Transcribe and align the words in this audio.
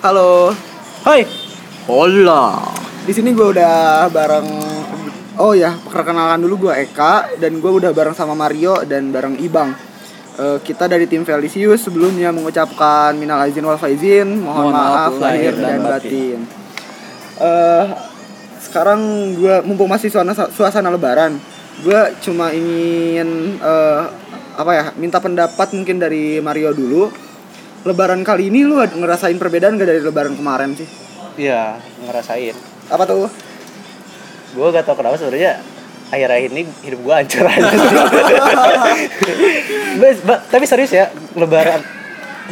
Halo. 0.00 0.48
Hai. 1.04 1.28
Hola. 1.84 2.56
Di 3.04 3.12
sini 3.12 3.36
gue 3.36 3.52
udah 3.52 4.08
bareng 4.08 4.48
Oh 5.36 5.52
ya, 5.52 5.76
perkenalan 5.76 6.40
dulu 6.40 6.68
gue 6.68 6.88
Eka 6.88 7.36
dan 7.36 7.60
gue 7.60 7.68
udah 7.68 7.92
bareng 7.92 8.16
sama 8.16 8.32
Mario 8.32 8.80
dan 8.88 9.12
bareng 9.12 9.36
Ibang. 9.36 9.68
Eh, 10.40 10.58
kita 10.64 10.88
dari 10.88 11.04
tim 11.04 11.20
Felicius 11.28 11.84
sebelumnya 11.84 12.32
mengucapkan 12.32 13.12
minal 13.12 13.44
aizin 13.44 13.60
wal 13.60 13.76
faizin, 13.76 14.40
mohon, 14.40 14.72
Mohon 14.72 14.72
maaf, 14.72 14.88
maaf 14.88 15.14
lahir 15.20 15.52
dan 15.52 15.84
batin. 15.84 16.38
Eh, 17.36 17.84
sekarang 18.64 19.00
gue 19.36 19.60
mumpung 19.68 19.92
masih 19.92 20.08
suasana 20.08 20.48
suasana 20.48 20.88
lebaran, 20.88 21.36
gue 21.84 22.00
cuma 22.24 22.56
ingin 22.56 23.60
eh, 23.60 24.02
apa 24.56 24.70
ya, 24.72 24.84
minta 24.96 25.20
pendapat 25.20 25.76
mungkin 25.76 26.00
dari 26.00 26.40
Mario 26.40 26.72
dulu. 26.72 27.29
Lebaran 27.80 28.20
kali 28.20 28.52
ini 28.52 28.60
lu 28.60 28.76
ngerasain 28.76 29.40
perbedaan 29.40 29.80
gak 29.80 29.88
dari 29.88 30.04
lebaran 30.04 30.36
kemarin 30.36 30.76
sih? 30.76 30.84
Iya, 31.40 31.80
ngerasain. 32.04 32.52
Apa 32.92 33.08
tuh? 33.08 33.32
Gue 34.52 34.68
gak 34.68 34.84
tau 34.84 35.00
kenapa 35.00 35.16
sebenarnya 35.16 35.64
akhir-akhir 36.12 36.50
ini 36.52 36.62
hidup 36.84 37.00
gue 37.00 37.14
hancur 37.14 37.48
aja. 37.48 37.70
Tapi 40.52 40.64
serius 40.68 40.92
ya, 40.92 41.08
lebaran 41.38 41.80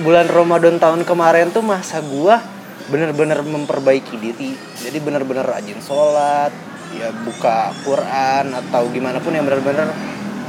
bulan 0.00 0.30
Ramadan 0.30 0.80
tahun 0.80 1.04
kemarin 1.04 1.52
tuh 1.52 1.60
masa 1.60 2.00
gue 2.00 2.36
bener-bener 2.88 3.44
memperbaiki 3.44 4.16
diri. 4.16 4.56
Jadi 4.80 4.96
bener-bener 5.02 5.44
rajin 5.44 5.76
sholat, 5.84 6.54
ya 6.96 7.12
buka 7.12 7.76
Quran 7.84 8.56
atau 8.56 8.88
gimana 8.88 9.20
pun 9.20 9.36
yang 9.36 9.44
bener-bener 9.44 9.92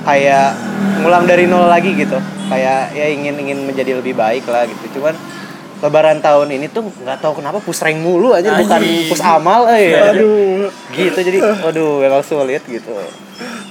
kayak 0.05 0.55
ngulang 1.03 1.25
dari 1.27 1.47
nol 1.47 1.67
lagi 1.67 1.95
gitu. 1.95 2.17
Kayak 2.49 2.93
ya 2.95 3.05
ingin 3.09 3.35
ingin 3.39 3.59
menjadi 3.63 3.99
lebih 3.99 4.15
baik 4.15 4.47
lah 4.47 4.65
gitu. 4.67 4.99
Cuman 4.99 5.15
Lebaran 5.79 6.19
tahun 6.19 6.51
ini 6.59 6.67
tuh 6.75 6.83
nggak 6.83 7.23
tahu 7.23 7.39
kenapa 7.39 7.63
push 7.63 7.79
rank 7.79 8.03
mulu 8.03 8.35
aja 8.35 8.51
bukan 8.59 8.83
push 9.07 9.23
amal 9.23 9.63
eh 9.71 9.95
Aduh. 9.95 10.67
gitu 10.91 11.15
jadi 11.23 11.39
waduh 11.39 12.03
emang 12.03 12.19
sulit 12.19 12.59
gitu 12.67 12.91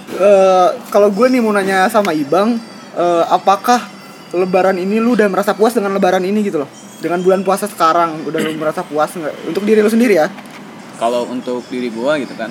Eh, 0.09 0.69
kalau 0.89 1.13
gue 1.13 1.29
nih 1.29 1.45
mau 1.45 1.53
nanya 1.53 1.85
sama 1.93 2.17
Ibang, 2.17 2.57
eh, 2.97 3.25
apakah 3.29 3.77
Lebaran 4.33 4.81
ini 4.81 4.97
lu 5.05 5.13
udah 5.13 5.29
merasa 5.29 5.53
puas 5.53 5.77
dengan 5.77 5.93
Lebaran 5.93 6.25
ini 6.25 6.41
gitu 6.41 6.65
loh? 6.65 6.71
Dengan 7.05 7.21
bulan 7.21 7.45
puasa 7.45 7.69
sekarang, 7.69 8.25
udah 8.25 8.41
lu 8.41 8.57
merasa 8.57 8.81
puas 8.81 9.13
nggak? 9.13 9.53
Untuk 9.53 9.69
diri 9.69 9.85
lu 9.85 9.93
sendiri 9.93 10.17
ya? 10.17 10.33
kalau 10.99 11.25
untuk 11.31 11.63
diri 11.71 11.89
gua 11.95 12.19
gitu 12.19 12.35
kan 12.35 12.51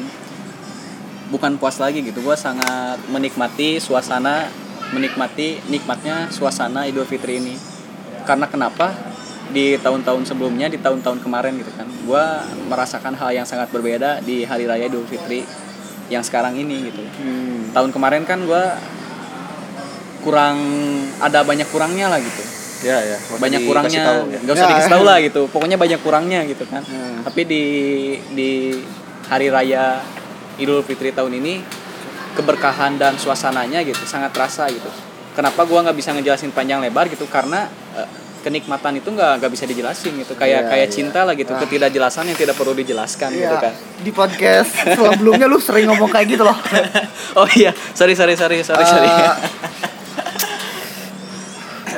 bukan 1.27 1.55
puas 1.57 1.77
lagi 1.77 1.99
gitu. 2.01 2.19
Gua 2.21 2.35
sangat 2.35 2.99
menikmati 3.07 3.79
suasana 3.79 4.47
menikmati 4.95 5.59
nikmatnya 5.67 6.31
suasana 6.31 6.87
Idul 6.87 7.03
Fitri 7.03 7.39
ini. 7.39 7.55
Karena 8.23 8.47
kenapa? 8.47 8.91
Di 9.47 9.79
tahun-tahun 9.79 10.27
sebelumnya 10.27 10.67
di 10.67 10.75
tahun-tahun 10.75 11.23
kemarin 11.23 11.55
gitu 11.55 11.71
kan 11.71 11.87
gua 12.03 12.43
merasakan 12.67 13.15
hal 13.15 13.31
yang 13.31 13.47
sangat 13.47 13.71
berbeda 13.71 14.19
di 14.19 14.43
hari 14.43 14.67
raya 14.67 14.87
Idul 14.87 15.07
Fitri 15.07 15.43
yang 16.07 16.23
sekarang 16.23 16.55
ini 16.55 16.91
gitu. 16.91 17.03
Tahun 17.71 17.89
kemarin 17.91 18.23
kan 18.27 18.43
gua 18.43 18.75
kurang 20.23 20.57
ada 21.23 21.43
banyak 21.43 21.67
kurangnya 21.71 22.11
lah 22.11 22.19
gitu. 22.19 22.43
Ya 22.83 22.99
ya. 23.01 23.17
Banyak 23.39 23.63
kurangnya 23.65 24.03
nggak 24.43 24.53
usah 24.53 24.67
Ya. 24.67 24.71
dikasih 24.75 24.91
tahu 24.91 25.03
lah 25.07 25.17
gitu. 25.23 25.41
Pokoknya 25.49 25.77
banyak 25.79 25.99
kurangnya 26.03 26.43
gitu 26.47 26.63
kan. 26.67 26.83
Hmm. 26.83 27.23
tapi 27.27 27.43
di 27.43 27.63
di 28.31 28.51
hari 29.27 29.51
raya 29.51 29.99
Idul 30.57 30.81
Fitri 30.81 31.09
tahun 31.09 31.33
ini 31.35 31.61
keberkahan 32.33 32.95
dan 32.95 33.15
suasananya 33.15 33.81
gitu 33.81 34.01
sangat 34.03 34.29
terasa 34.29 34.65
gitu 34.67 34.89
kenapa 35.31 35.63
gua 35.63 35.81
nggak 35.81 35.95
bisa 35.95 36.13
ngejelasin 36.13 36.49
panjang 36.49 36.77
lebar 36.79 37.05
gitu 37.07 37.25
karena 37.25 37.65
eh, 37.93 38.09
kenikmatan 38.37 38.95
itu 38.95 39.09
nggak 39.09 39.41
nggak 39.41 39.51
bisa 39.51 39.65
dijelasin 39.65 40.13
gitu 40.15 40.31
kayak 40.33 40.61
Iya, 40.63 40.69
kayak 40.69 40.87
iya. 40.87 40.93
cinta 40.93 41.19
lah 41.21 41.33
gitu 41.33 41.51
Ah. 41.51 41.59
ketidakjelasan 41.59 42.25
yang 42.25 42.37
tidak 42.37 42.55
perlu 42.55 42.71
dijelaskan 42.71 43.33
gitu 43.33 43.49
Iya. 43.49 43.59
kan 43.59 43.73
Di 43.99 44.11
podcast 44.11 44.71
sebelumnya 44.87 45.45
lu 45.45 45.57
sering 45.57 45.85
ngomong 45.85 46.07
kayak 46.07 46.27
gitu 46.29 46.43
loh. 46.43 46.55
oh 47.41 47.47
iya 47.53 47.73
sorry 47.91 48.13
sorry 48.13 48.33
sorry 48.33 48.61
sorry 48.61 48.85
sorry 48.85 49.09
Eh, 49.09 49.33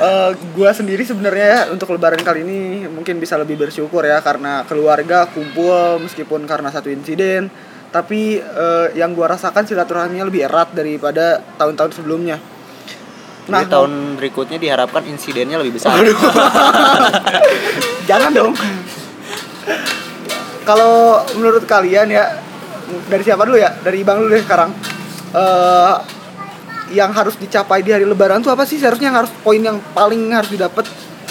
eh, 0.00 0.30
gua 0.50 0.70
sendiri 0.72 1.04
sebenarnya 1.04 1.46
ya, 1.46 1.60
untuk 1.68 1.92
Lebaran 1.92 2.18
kali 2.18 2.40
ini 2.40 2.58
mungkin 2.88 3.20
bisa 3.20 3.36
lebih 3.36 3.60
bersyukur 3.60 4.02
ya 4.02 4.18
karena 4.18 4.64
keluarga 4.64 5.28
kumpul 5.28 6.00
meskipun 6.00 6.44
karena 6.44 6.68
satu 6.68 6.88
insiden. 6.88 7.52
Tapi 7.90 8.38
eh, 8.38 8.86
yang 8.94 9.18
gua 9.18 9.34
rasakan 9.34 9.66
silaturahminya 9.66 10.26
lebih 10.26 10.46
erat 10.46 10.70
daripada 10.74 11.42
tahun-tahun 11.58 12.02
sebelumnya. 12.02 12.38
nah 13.50 13.66
tahun 13.66 14.14
berikutnya 14.14 14.62
diharapkan 14.62 15.02
insidennya 15.10 15.58
lebih 15.58 15.74
besar 15.74 15.98
Jangan 18.10 18.30
dong. 18.30 18.54
Kalau 20.62 21.18
menurut 21.34 21.66
kalian 21.66 22.14
ya 22.14 22.30
dari 23.10 23.22
siapa 23.26 23.42
dulu 23.42 23.58
ya? 23.58 23.74
Dari 23.82 24.06
Bang 24.06 24.22
dulu 24.22 24.30
deh 24.30 24.44
sekarang. 24.44 24.70
Eh 25.34 25.94
yang 26.94 27.10
harus 27.10 27.38
dicapai 27.38 27.82
di 27.82 27.90
hari 27.90 28.06
Lebaran 28.06 28.38
tuh 28.38 28.54
apa 28.54 28.62
sih? 28.62 28.78
Seharusnya 28.78 29.10
yang 29.10 29.18
harus 29.18 29.34
poin 29.42 29.58
yang 29.58 29.82
paling 29.94 30.30
harus 30.30 30.54
didapat 30.54 30.86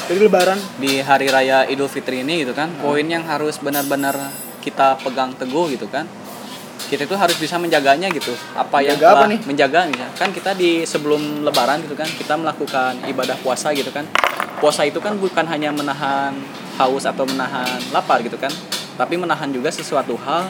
dari 0.10 0.26
Lebaran. 0.26 0.58
di 0.82 1.06
hari 1.06 1.30
raya 1.30 1.70
Idul 1.70 1.86
Fitri 1.86 2.26
ini 2.26 2.42
gitu 2.42 2.58
kan 2.58 2.74
poin 2.82 3.06
yang 3.06 3.22
harus 3.30 3.62
benar-benar 3.62 4.18
kita 4.66 4.98
pegang 5.06 5.38
teguh 5.38 5.70
gitu 5.70 5.86
kan 5.86 6.10
kita 6.90 7.06
itu 7.06 7.14
harus 7.14 7.38
bisa 7.38 7.56
menjaganya 7.56 8.10
gitu 8.10 8.34
apa 8.52 8.82
yang 8.82 8.98
Menjaga 8.98 9.06
apa 9.08 9.16
telah 9.16 9.30
nih? 9.30 9.40
menjaga 9.46 9.80
nih 9.86 9.96
ya. 9.96 10.08
kan 10.12 10.30
kita 10.32 10.52
di 10.54 10.72
sebelum 10.84 11.22
lebaran 11.42 11.80
gitu 11.82 11.94
kan 11.94 12.10
kita 12.10 12.34
melakukan 12.34 12.98
ibadah 13.06 13.38
puasa 13.38 13.70
gitu 13.72 13.90
kan 13.90 14.10
puasa 14.58 14.84
itu 14.84 14.98
kan 14.98 15.14
bukan 15.16 15.46
hanya 15.46 15.70
menahan 15.70 16.34
haus 16.76 17.06
atau 17.06 17.24
menahan 17.24 17.78
lapar 17.90 18.20
gitu 18.20 18.36
kan 18.36 18.50
tapi 18.96 19.16
menahan 19.16 19.48
juga 19.48 19.70
sesuatu 19.70 20.18
hal 20.18 20.50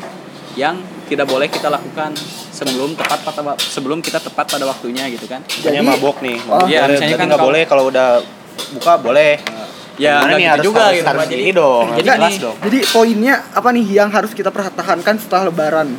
yang 0.56 0.80
tidak 1.06 1.26
boleh 1.26 1.46
kita 1.46 1.68
lakukan 1.68 2.16
sebelum 2.50 2.96
tepat 2.96 3.20
pada 3.22 3.42
sebelum 3.60 4.00
kita 4.00 4.18
tepat 4.18 4.50
pada 4.50 4.66
waktunya 4.66 5.06
gitu 5.08 5.26
kan 5.26 5.44
misalnya 5.46 5.80
Jadi- 5.80 5.92
mabok 5.92 6.18
nih 6.20 6.38
Oh. 6.42 6.66
Iya, 6.66 6.80
boleh, 6.82 6.94
misalnya 6.96 7.14
kan 7.14 7.28
nggak 7.28 7.36
kalau- 7.36 7.48
boleh 7.48 7.62
kalau 7.66 7.84
udah 7.86 8.08
buka 8.72 8.94
boleh 8.98 9.32
ya 9.96 10.16
Gimana 10.18 10.26
nggak 10.26 10.32
nih 10.32 10.40
gitu 10.40 10.50
harus 10.50 10.66
juga 10.66 10.82
harus, 10.82 10.96
gitu 10.96 11.08
harus 11.08 11.28
ini 11.30 11.52
dong 11.52 11.86
jadi 11.94 12.10
dong 12.40 12.56
Jadi 12.64 12.80
poinnya 12.88 13.36
apa 13.52 13.70
nih 13.70 13.86
yang 13.86 14.10
harus 14.10 14.32
kita 14.32 14.50
pertahankan 14.50 15.16
setelah 15.18 15.44
Lebaran? 15.48 15.90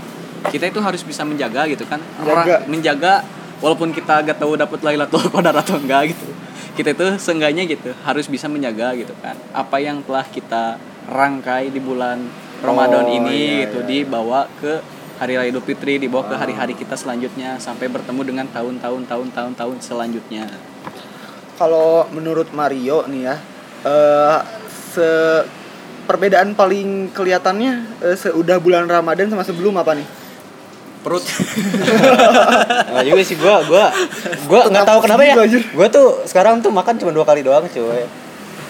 Kita 0.49 0.73
itu 0.73 0.81
harus 0.81 1.05
bisa 1.05 1.23
menjaga 1.23 1.69
gitu 1.69 1.85
kan 1.85 2.01
Menjaga. 2.17 2.33
orang 2.33 2.47
menjaga 2.65 3.13
walaupun 3.61 3.93
kita 3.93 4.25
gak 4.25 4.41
tahu 4.41 4.57
dapat 4.57 4.81
Lailatul 4.81 5.29
Qadar 5.33 5.53
atau 5.53 5.77
enggak 5.77 6.17
gitu 6.17 6.27
kita 6.75 6.97
itu 6.97 7.07
seenggaknya 7.21 7.69
gitu 7.69 7.93
harus 8.09 8.25
bisa 8.25 8.49
menjaga 8.49 8.97
gitu 8.97 9.13
kan 9.21 9.37
apa 9.53 9.77
yang 9.79 10.01
telah 10.01 10.25
kita 10.25 10.81
rangkai 11.05 11.69
di 11.69 11.81
bulan 11.83 12.25
Ramadan 12.61 13.05
Oh, 13.05 13.17
ini 13.21 13.37
iya, 13.37 13.69
gitu 13.69 13.85
iya. 13.85 14.05
dibawa 14.05 14.49
ke 14.61 14.81
hari 15.21 15.37
raya 15.37 15.53
Idul 15.53 15.61
Fitri 15.61 16.01
dibawa 16.01 16.25
ke 16.25 16.35
hari-hari 16.37 16.73
kita 16.73 16.97
selanjutnya 16.97 17.61
sampai 17.61 17.93
bertemu 17.93 18.21
dengan 18.25 18.47
tahun-tahun 18.49 19.05
tahun-tahun 19.05 19.53
tahun 19.53 19.77
selanjutnya 19.85 20.49
Kalau 21.61 22.09
menurut 22.17 22.49
Mario 22.57 23.05
nih 23.05 23.29
ya, 23.29 23.37
eh 23.85 24.39
se 24.65 25.09
perbedaan 26.09 26.57
paling 26.57 27.13
kelihatannya 27.13 28.01
eh, 28.01 28.17
seudah 28.17 28.57
bulan 28.57 28.89
Ramadan 28.89 29.29
sama 29.29 29.45
sebelum 29.45 29.77
apa 29.77 29.93
nih? 29.93 30.07
Perut. 31.01 31.25
Nggak 32.91 33.05
juga 33.07 33.23
sih 33.25 33.37
gua 33.37 33.65
gua 33.65 33.85
gua 34.47 34.61
nggak 34.69 34.87
tahu 34.87 34.99
kenapa 35.05 35.23
ya. 35.23 35.35
Gua 35.73 35.87
tuh 35.89 36.23
sekarang 36.25 36.61
tuh 36.61 36.71
makan 36.71 36.97
cuma 36.97 37.11
dua 37.11 37.25
kali 37.25 37.41
doang 37.41 37.65
cuy. 37.67 38.05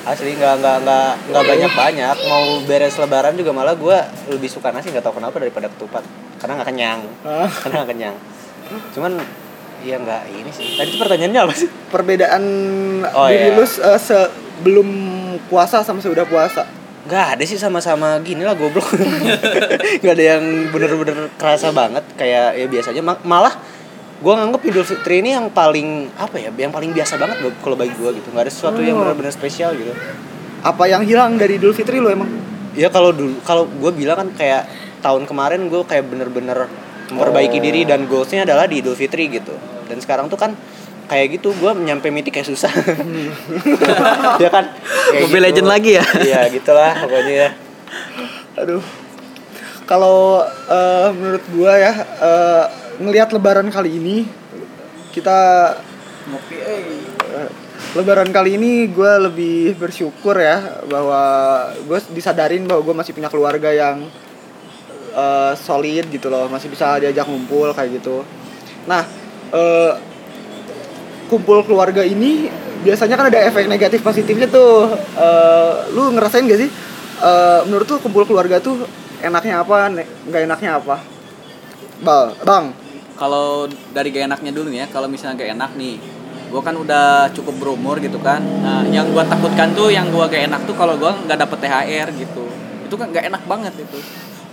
Asli 0.00 0.32
nggak 0.32 0.54
nggak 0.64 0.76
nggak 0.80 1.08
nggak 1.28 1.44
banyak 1.44 1.72
banyak 1.76 2.16
mau 2.24 2.44
beres 2.64 2.96
lebaran 2.96 3.36
juga 3.36 3.52
malah 3.52 3.76
gua 3.76 4.00
lebih 4.26 4.48
suka 4.48 4.72
nasi 4.72 4.88
nggak 4.88 5.04
tahu 5.04 5.20
kenapa 5.20 5.36
daripada 5.36 5.68
ketupat. 5.68 6.02
Karena 6.40 6.56
nggak 6.56 6.68
kenyang. 6.72 7.00
Ah. 7.22 7.48
karena 7.50 7.84
nggak 7.84 7.90
kenyang. 7.92 8.16
Cuman 8.96 9.12
ya 9.80 9.96
nggak 10.00 10.22
ini 10.30 10.50
sih. 10.52 10.76
Tadi 10.76 10.88
tuh 10.94 11.00
pertanyaannya 11.00 11.40
apa 11.40 11.54
sih? 11.56 11.68
Perbedaan 11.92 12.42
Oh, 13.12 13.26
diri 13.28 13.52
iya. 13.52 13.56
lu 13.56 13.64
eh, 13.64 14.00
sebelum 14.00 14.88
puasa 15.48 15.80
sama 15.80 16.00
sudah 16.00 16.24
puasa. 16.24 16.64
Nggak 17.00 17.26
ada 17.32 17.42
sih 17.42 17.56
sama-sama 17.56 18.20
gini 18.20 18.42
lah 18.42 18.52
goblok 18.52 18.84
nggak 20.00 20.14
ada 20.14 20.24
yang 20.26 20.42
bener-bener 20.68 21.32
kerasa 21.34 21.70
banget 21.70 22.04
kayak 22.14 22.54
ya 22.54 22.66
biasanya 22.66 23.00
Ma- 23.00 23.22
malah 23.22 23.56
gua 24.20 24.36
nganggep 24.36 24.62
Idul 24.66 24.84
Fitri 24.84 25.18
ini 25.18 25.32
yang 25.32 25.48
paling 25.48 26.12
apa 26.14 26.36
ya 26.36 26.52
yang 26.52 26.68
paling 26.68 26.92
biasa 26.92 27.16
banget 27.16 27.40
kalau 27.58 27.72
bagi 27.72 27.96
gua 27.96 28.12
gitu 28.12 28.28
nggak 28.28 28.44
ada 28.44 28.52
sesuatu 28.52 28.80
yang 28.80 28.94
Oh. 28.94 29.02
benar-benar 29.02 29.32
spesial 29.32 29.72
gitu 29.72 29.96
Apa 30.60 30.84
yang 30.84 31.00
hilang 31.02 31.34
dari 31.34 31.56
Idul 31.56 31.72
Fitri 31.72 31.96
lu 31.96 32.08
emang? 32.08 32.28
ya 32.70 32.86
kalau 32.86 33.10
dulu 33.10 33.40
kalau 33.40 33.64
gue 33.66 33.90
bilang 33.90 34.14
kan 34.16 34.28
kayak 34.30 34.62
tahun 35.00 35.24
kemarin 35.24 35.66
gue 35.66 35.82
kayak 35.82 36.04
bener-bener 36.04 36.68
memperbaiki 37.08 37.58
Oh. 37.58 37.64
diri 37.64 37.82
dan 37.82 38.04
goalsnya 38.04 38.44
adalah 38.44 38.68
di 38.68 38.78
Idul 38.78 38.92
Fitri 38.92 39.26
gitu 39.26 39.56
dan 39.88 39.98
sekarang 39.98 40.28
tuh 40.28 40.36
kan 40.36 40.52
kayak 41.10 41.42
gitu 41.42 41.50
gue 41.58 41.70
nyampe 41.82 42.06
mitik 42.14 42.38
kayak 42.38 42.46
susah 42.46 42.70
ya 44.42 44.48
kan 44.48 44.70
Kayak 45.10 45.26
Mobile 45.26 45.44
Legend 45.50 45.68
lagi 45.68 45.90
ya? 45.98 46.04
iya 46.22 46.40
gitulah 46.46 46.94
pokoknya 47.02 47.34
ya 47.34 47.50
Aduh. 48.60 48.82
Kalau 49.88 50.44
eh, 50.70 51.08
menurut 51.10 51.44
gua 51.50 51.72
ya 51.74 51.92
eh, 51.98 52.64
ngelihat 53.02 53.34
lebaran 53.34 53.66
kali 53.72 53.98
ini 53.98 54.16
kita 55.10 55.72
ngopi 56.30 56.54
eh 56.62 57.50
Lebaran 57.90 58.30
kali 58.30 58.54
ini 58.54 58.86
gue 58.86 59.12
lebih 59.18 59.74
bersyukur 59.74 60.38
ya 60.38 60.78
bahwa 60.86 61.22
gue 61.74 61.98
disadarin 62.14 62.62
bahwa 62.62 62.86
gue 62.86 62.94
masih 62.94 63.10
punya 63.10 63.26
keluarga 63.26 63.74
yang 63.74 64.06
eh, 65.10 65.52
solid 65.58 66.06
gitu 66.06 66.30
loh, 66.30 66.46
masih 66.46 66.70
bisa 66.70 67.02
diajak 67.02 67.26
ngumpul 67.26 67.74
kayak 67.74 67.98
gitu. 67.98 68.22
Nah, 68.86 69.02
eh, 69.50 69.92
kumpul 71.30 71.62
keluarga 71.62 72.02
ini 72.02 72.50
biasanya 72.82 73.14
kan 73.14 73.30
ada 73.30 73.38
efek 73.46 73.70
negatif 73.70 74.02
positifnya 74.02 74.50
tuh. 74.50 74.90
Eh, 75.14 75.72
lu 75.94 76.10
ngerasain 76.10 76.42
gak 76.50 76.60
sih? 76.60 76.70
Eh, 77.22 77.60
menurut 77.70 77.86
tuh 77.86 78.02
kumpul 78.02 78.26
keluarga 78.26 78.58
tuh 78.58 78.82
enaknya 79.22 79.62
apa, 79.62 79.94
nggak 80.26 80.42
enaknya 80.50 80.82
apa? 80.82 80.98
Bal, 82.00 82.34
bang. 82.42 82.72
kalau 83.20 83.68
dari 83.92 84.08
gak 84.08 84.32
enaknya 84.32 84.52
dulu 84.56 84.72
ya 84.72 84.88
kalau 84.88 85.04
misalnya 85.04 85.44
gak 85.44 85.52
enak 85.52 85.70
nih 85.76 86.00
gue 86.50 86.62
kan 86.64 86.72
udah 86.72 87.28
cukup 87.36 87.54
berumur 87.60 88.00
gitu 88.00 88.16
kan 88.18 88.40
nah, 88.40 88.80
yang 88.88 89.12
gue 89.12 89.24
takutkan 89.28 89.76
tuh 89.76 89.92
yang 89.92 90.08
gue 90.08 90.24
gak 90.24 90.48
enak 90.48 90.64
tuh 90.64 90.72
kalau 90.72 90.96
gue 90.96 91.12
nggak 91.28 91.38
dapet 91.38 91.58
THR 91.60 92.08
gitu 92.16 92.44
itu 92.88 92.94
kan 92.96 93.12
gak 93.12 93.28
enak 93.28 93.44
banget 93.44 93.76
itu 93.76 94.00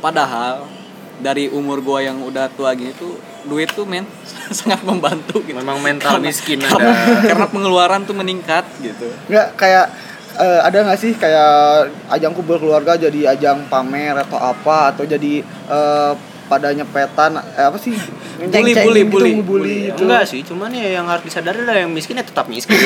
padahal 0.04 0.68
dari 1.18 1.50
umur 1.50 1.82
gue 1.82 2.00
yang 2.06 2.22
udah 2.22 2.50
tua 2.54 2.78
gitu 2.78 3.18
duit 3.48 3.72
tuh 3.74 3.88
men 3.88 4.06
sangat 4.58 4.82
membantu 4.86 5.42
gitu 5.42 5.58
Memang 5.58 5.82
mental 5.82 6.22
miskin 6.22 6.62
karena, 6.62 6.94
ada. 6.94 7.22
karena 7.34 7.48
pengeluaran 7.50 8.02
tuh 8.06 8.14
meningkat 8.14 8.66
gitu 8.84 9.10
nggak 9.32 9.58
kayak 9.58 9.90
eh, 10.38 10.60
ada 10.62 10.78
nggak 10.86 11.00
sih 11.00 11.12
kayak 11.18 11.90
ajang 12.14 12.34
kumpul 12.38 12.62
keluarga 12.62 12.96
jadi 12.96 13.34
ajang 13.34 13.66
pamer 13.72 14.14
atau 14.22 14.38
apa 14.38 14.94
atau 14.94 15.04
jadi 15.04 15.42
eh, 15.46 16.14
pada 16.48 16.72
nyepetan 16.72 17.38
eh, 17.38 17.66
apa 17.68 17.78
sih 17.78 17.96
Bully, 18.38 18.70
bully, 18.78 19.02
gitu, 19.02 19.10
bully. 19.18 19.32
ngebully 19.42 19.78
gitu. 19.90 20.06
Enggak 20.06 20.30
sih, 20.30 20.46
cuman 20.46 20.70
ya 20.70 21.02
yang 21.02 21.10
harus 21.10 21.26
disadari 21.26 21.66
lah 21.66 21.74
yang 21.74 21.90
miskin 21.90 22.22
ya 22.22 22.22
tetap 22.22 22.46
miskin. 22.46 22.78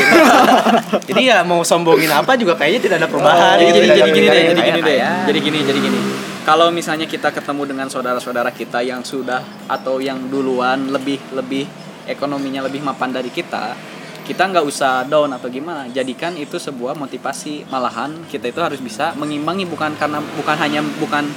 jadi 1.12 1.22
ya 1.28 1.38
mau 1.44 1.60
sombongin 1.68 2.08
apa 2.08 2.40
juga 2.40 2.56
kayaknya 2.56 2.80
tidak 2.88 2.98
ada 3.04 3.08
perubahan. 3.12 3.60
jadi 3.60 3.68
gitu, 3.68 3.75
jadi 3.75 3.84
tidak 3.84 3.92
jadi 3.92 4.00
ada 4.00 4.16
gini 4.16 4.28
deh 4.31 4.44
jadi 4.48 4.62
gini 4.63 4.80
deh 4.80 5.00
jadi 5.28 5.40
gini 5.44 5.60
jadi 5.68 5.80
gini 5.84 6.00
kalau 6.42 6.74
misalnya 6.74 7.06
kita 7.06 7.30
ketemu 7.30 7.69
dengan 7.69 7.88
saudara-saudara 7.92 8.50
kita 8.56 8.81
yang 8.81 9.06
sudah 9.06 9.44
atau 9.69 10.02
yang 10.02 10.31
duluan 10.31 10.90
lebih 10.90 11.22
lebih 11.36 11.68
ekonominya 12.10 12.66
lebih 12.66 12.81
mapan 12.81 13.13
dari 13.13 13.30
kita 13.30 13.78
kita 14.25 14.48
nggak 14.48 14.66
usah 14.66 15.06
down 15.06 15.34
atau 15.36 15.52
gimana 15.52 15.90
jadikan 15.92 16.34
itu 16.38 16.56
sebuah 16.58 16.96
motivasi 16.96 17.68
malahan 17.69 18.25
kita 18.30 18.50
itu 18.50 18.62
harus 18.62 18.80
bisa 18.80 19.13
mengimbangi 19.18 19.68
bukan 19.68 19.94
karena 19.98 20.24
bukan 20.38 20.56
hanya 20.58 20.81
bukan 21.02 21.28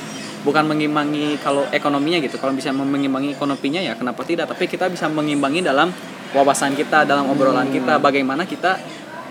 bukan 0.45 0.69
mengimbangi 0.69 1.41
kalau 1.41 1.65
ekonominya 1.73 2.21
gitu. 2.21 2.37
Kalau 2.37 2.53
bisa 2.53 2.71
mengimbangi 2.71 3.35
ekonominya 3.35 3.81
ya 3.81 3.97
kenapa 3.97 4.23
tidak? 4.23 4.53
Tapi 4.53 4.69
kita 4.69 4.93
bisa 4.93 5.09
mengimbangi 5.09 5.65
dalam 5.65 5.91
wawasan 6.37 6.77
kita 6.77 7.09
dalam 7.09 7.27
obrolan 7.33 7.73
kita 7.73 7.97
bagaimana 7.99 8.45
kita 8.45 8.77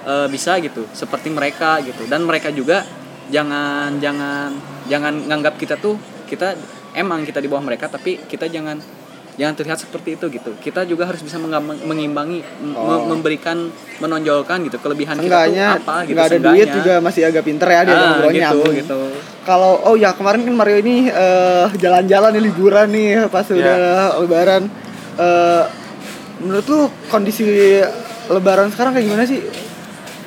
eh, 0.03 0.27
bisa 0.27 0.57
gitu 0.59 0.89
seperti 0.91 1.29
mereka 1.29 1.79
gitu. 1.85 2.09
Dan 2.09 2.25
mereka 2.25 2.49
juga 2.49 2.83
jangan 3.31 4.01
jangan 4.03 4.51
jangan 4.89 5.13
nganggap 5.29 5.55
kita 5.55 5.79
tuh 5.79 5.95
kita 6.27 6.57
emang 6.97 7.23
kita 7.23 7.39
di 7.39 7.47
bawah 7.47 7.63
mereka 7.63 7.87
tapi 7.87 8.19
kita 8.27 8.49
jangan 8.51 8.81
jangan 9.33 9.53
terlihat 9.53 9.79
seperti 9.79 10.09
itu 10.13 10.25
gitu 10.29 10.51
kita 10.57 10.83
juga 10.83 11.03
harus 11.03 11.19
bisa 11.19 11.41
mengimbangi 11.81 12.45
Oh. 12.71 13.05
menjeberikan 13.07 13.69
menonjolkan 13.97 14.61
gitu 14.63 14.77
kelebihan 14.77 15.17
Seenggaknya 15.17 15.67
kita 15.67 15.75
tuh 15.75 15.83
apa 15.83 15.95
gitu 16.01 16.13
nggak 16.13 16.27
ada 16.27 16.39
duit 16.43 16.67
juga 16.69 16.93
masih 16.99 17.21
agak 17.23 17.43
pinter 17.43 17.67
ya 17.67 17.81
dia 17.81 17.91
ah, 17.91 18.01
ngobrolnya 18.11 18.33
gitu 18.33 18.45
nyambung. 18.55 18.73
gitu 18.75 18.99
Kalau 19.43 19.71
oh 19.83 19.95
ya 19.95 20.13
kemarin 20.13 20.41
kan 20.41 20.55
Mario 20.55 20.77
ini 20.77 20.95
eh, 21.07 21.65
jalan-jalan 21.75 22.29
nih 22.31 22.43
liburan 22.43 22.87
nih 22.87 23.09
pas 23.27 23.43
Ya. 23.45 23.55
udah 23.55 23.75
lebaran. 24.21 24.63
Eh, 25.15 25.63
menurut 26.39 26.65
lu 26.65 26.79
kondisi 27.07 27.43
lebaran 28.25 28.69
sekarang 28.69 28.93
kayak 28.93 29.03
gimana 29.03 29.25
sih? 29.25 29.43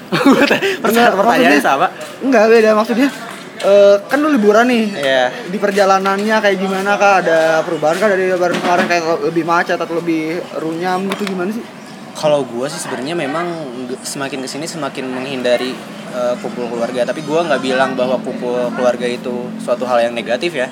Pertanyaan- 0.13 1.17
pertanyaannya 1.17 1.61
sama. 1.61 1.87
Enggak 2.21 2.45
beda 2.47 2.71
maksudnya. 2.73 3.09
Eh, 3.57 3.97
kan 4.05 4.19
lu 4.21 4.29
liburan 4.29 4.69
nih. 4.69 4.85
Iya. 4.93 5.25
Di 5.49 5.57
perjalanannya 5.57 6.37
kayak 6.39 6.59
gimana 6.61 7.01
kah? 7.01 7.25
Ada 7.25 7.65
perubahan 7.65 7.97
kah 7.97 8.09
dari 8.13 8.29
lebaran 8.29 8.61
kemarin 8.61 8.85
kayak 8.85 9.05
lebih 9.25 9.45
macet 9.49 9.81
atau 9.81 9.97
lebih 9.97 10.39
runyam 10.61 11.09
gitu 11.17 11.33
gimana 11.33 11.49
sih? 11.49 11.65
Kalau 12.17 12.45
gue 12.45 12.67
sih 12.69 12.81
sebenarnya 12.81 13.13
memang 13.13 13.47
semakin 14.01 14.41
ke 14.45 14.49
sini 14.49 14.65
semakin 14.65 15.09
menghindari 15.09 15.73
uh, 16.13 16.37
kumpul 16.41 16.69
keluarga. 16.69 17.09
Tapi 17.09 17.25
gue 17.25 17.41
nggak 17.41 17.63
bilang 17.65 17.97
bahwa 17.97 18.21
kumpul 18.21 18.69
keluarga 18.77 19.09
itu 19.09 19.49
suatu 19.61 19.89
hal 19.89 20.05
yang 20.05 20.13
negatif 20.13 20.53
ya. 20.53 20.69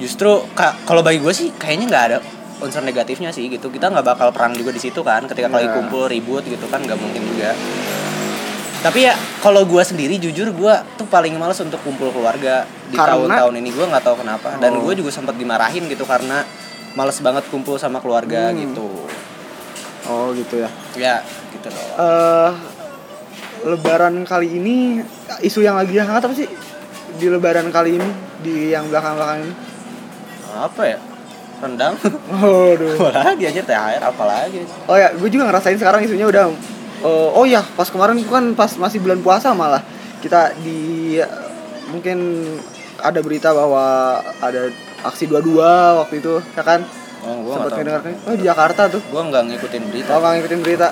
Justru 0.00 0.44
ka- 0.56 0.76
kalau 0.88 1.04
bagi 1.04 1.20
gue 1.20 1.32
sih 1.32 1.52
kayaknya 1.52 1.86
nggak 1.88 2.04
ada 2.12 2.18
unsur 2.60 2.80
negatifnya 2.80 3.32
sih 3.32 3.48
gitu. 3.48 3.68
Kita 3.68 3.88
nggak 3.88 4.04
bakal 4.04 4.28
perang 4.32 4.56
juga 4.56 4.72
di 4.72 4.80
situ 4.80 5.00
kan. 5.00 5.24
Ketika 5.28 5.52
lagi 5.52 5.68
Iya. 5.68 5.76
kumpul 5.80 6.08
ribut 6.08 6.44
gitu 6.44 6.64
kan 6.68 6.80
nggak 6.80 6.96
mungkin 6.96 7.24
juga. 7.24 7.52
Tapi 8.80 8.98
ya 9.02 9.12
kalau 9.38 9.62
gue 9.62 9.82
sendiri 9.82 10.16
jujur 10.16 10.48
gue 10.50 10.74
tuh 10.94 11.04
paling 11.04 11.36
males 11.36 11.60
untuk 11.60 11.76
kumpul 11.80 12.08
keluarga 12.08 12.64
di 12.88 12.96
tahun-tahun 12.96 13.54
ini 13.54 13.68
gue 13.68 13.84
nggak 13.84 14.00
tahu 14.02 14.16
kenapa. 14.18 14.56
Dan 14.56 14.72
Oh. 14.74 14.82
gue 14.82 14.96
juga 14.96 15.10
sempat 15.10 15.36
dimarahin 15.36 15.84
gitu 15.84 16.02
karena 16.02 16.40
males 16.92 17.20
banget 17.20 17.44
kumpul 17.46 17.76
sama 17.76 18.00
keluarga 18.00 18.48
Hmm. 18.48 18.56
gitu. 18.58 18.88
Oh 20.06 20.32
gitu 20.32 20.58
ya. 20.58 20.70
Ya 20.96 21.14
gitu 21.52 21.68
loh. 21.68 21.86
eh 21.94 22.50
lebaran 23.62 24.24
kali 24.24 24.48
ini 24.50 25.04
isu 25.40 25.60
yang 25.60 25.76
lagi 25.76 25.92
hangat 25.94 26.24
apa 26.24 26.32
sih 26.32 26.48
di 27.12 27.26
lebaran 27.28 27.68
kali 27.68 28.00
ini 28.00 28.08
di 28.40 28.72
yang 28.72 28.88
belakang-belakang 28.88 29.44
ini? 29.44 29.54
apa 30.50 30.82
ya 30.82 30.98
rendang 31.60 31.94
Waduh. 32.32 32.96
apalagi 32.96 33.44
aja 33.46 33.60
THR 33.60 34.02
apalagi 34.02 34.64
Oh 34.88 34.96
ya, 34.96 35.12
gue 35.12 35.28
juga 35.28 35.46
ngerasain 35.46 35.76
sekarang 35.76 36.00
isunya 36.00 36.24
udah 36.24 36.48
eh, 37.00 37.30
oh 37.32 37.44
ya, 37.44 37.64
pas 37.70 37.86
kemarin 37.86 38.16
kan 38.22 38.52
pas 38.52 38.70
masih 38.74 38.98
bulan 38.98 39.20
puasa 39.20 39.52
malah 39.52 39.80
kita 40.20 40.52
di 40.58 41.16
mungkin 41.88 42.18
ada 42.96 43.18
berita 43.18 43.50
bahwa 43.50 43.80
ada 44.38 44.68
aksi 45.02 45.24
dua-dua 45.26 45.96
waktu 45.98 46.20
itu, 46.20 46.36
ya 46.52 46.60
kan? 46.60 46.84
oh 47.20 47.36
gue 47.42 47.52
Sempat 47.52 47.72
ngedengar 47.74 48.00
Oh, 48.22 48.32
di 48.32 48.44
Jakarta 48.44 48.82
tuh. 48.86 49.00
gue 49.02 49.22
nggak 49.22 49.42
ngikutin 49.46 49.82
berita 49.86 50.08
Kalau 50.08 50.20
nggak 50.22 50.34
ngikutin 50.36 50.60
berita 50.60 50.88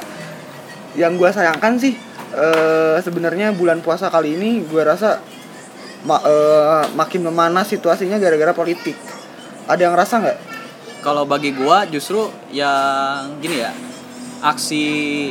Yang 0.92 1.12
gue 1.16 1.30
sayangkan 1.32 1.72
sih 1.78 1.94
eh 2.30 2.96
Sebenarnya 3.00 3.52
bulan 3.52 3.80
puasa 3.80 4.08
kali 4.08 4.36
ini 4.36 4.60
Gue 4.62 4.84
rasa 4.84 5.24
ma- 6.04 6.20
eh, 6.20 6.84
Makin 6.92 7.24
memanas 7.24 7.68
situasinya 7.68 8.16
gara-gara 8.16 8.52
politik 8.52 8.92
Ada 9.64 9.88
yang 9.88 9.96
rasa 9.96 10.20
nggak? 10.20 10.38
kalau 10.98 11.22
bagi 11.24 11.54
gua 11.54 11.86
justru 11.86 12.26
yang 12.50 13.38
gini 13.38 13.62
ya 13.62 13.70
aksi 14.38 14.84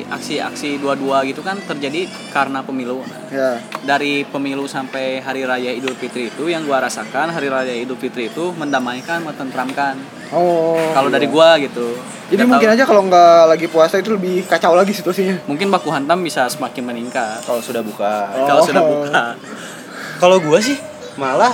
aksi 0.03 0.35
aksi 0.37 0.69
dua-dua 0.77 1.23
gitu 1.23 1.39
kan 1.39 1.55
terjadi 1.61 2.05
karena 2.29 2.59
pemilu. 2.59 3.01
Nah, 3.01 3.15
Ya. 3.27 3.59
Dari 3.81 4.23
pemilu 4.23 4.65
sampai 4.65 5.19
hari 5.19 5.43
raya 5.43 5.67
Idul 5.69 5.91
Fitri 5.93 6.27
itu 6.27 6.47
yang 6.47 6.63
gua 6.63 6.79
rasakan 6.79 7.27
hari 7.27 7.47
raya 7.47 7.71
Idul 7.71 7.95
Fitri 7.95 8.27
itu 8.27 8.51
mendamaikan 8.51 9.19
mententramkan 9.21 9.99
Oh 10.29 10.79
kalau 10.91 11.07
iya. 11.07 11.15
dari 11.15 11.27
gua 11.27 11.55
gitu 11.57 11.91
Jadi 12.27 12.39
Nggak 12.39 12.47
mungkin 12.49 12.67
tahu- 12.67 12.75
aja 12.75 12.83
kalau 12.83 13.01
nggak 13.03 13.41
lagi 13.47 13.67
puasa 13.67 13.95
itu 13.97 14.11
lebih 14.11 14.43
kacau 14.43 14.71
lagi 14.73 14.91
situasinya. 14.91 15.43
Mungkin 15.43 15.67
baku 15.67 15.87
hantam 15.89 16.19
bisa 16.19 16.47
semakin 16.47 16.83
meningkat. 16.85 17.39
Kalau 17.41 17.59
sudah 17.59 17.79
buka. 17.79 18.31
Oh. 18.33 18.43
kalau 18.45 18.61
sudah 18.63 18.83
buka. 18.83 19.23
Kalau 20.19 20.41
gue 20.41 20.59
sih 20.59 20.73
malah 21.13 21.53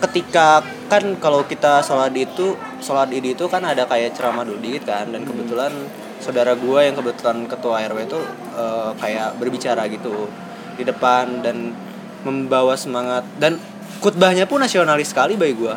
ketika 0.00 0.60
kan 0.86 1.16
kalau 1.16 1.44
kita 1.44 1.80
sholat 1.80 2.12
itu 2.12 2.52
sholat 2.78 3.08
id 3.08 3.32
itu 3.32 3.44
kan 3.46 3.62
ada 3.62 3.84
kayak 3.84 4.12
ceramah 4.12 4.42
dulu 4.42 4.58
dikit 4.58 4.84
kan 4.86 5.08
dan 5.08 5.22
kebetulan 5.22 5.70
saudara 6.20 6.52
gue 6.54 6.80
yang 6.80 6.94
kebetulan 6.94 7.44
ketua 7.44 7.82
rw 7.84 7.98
itu 7.98 8.20
eh, 8.54 8.90
kayak 8.96 9.36
berbicara 9.36 9.88
gitu 9.88 10.28
di 10.76 10.84
depan 10.84 11.40
dan 11.40 11.72
membawa 12.22 12.76
semangat 12.76 13.24
dan 13.40 13.56
khutbahnya 13.98 14.44
pun 14.44 14.60
nasionalis 14.60 15.12
sekali 15.12 15.36
bagi 15.36 15.56
gue 15.56 15.74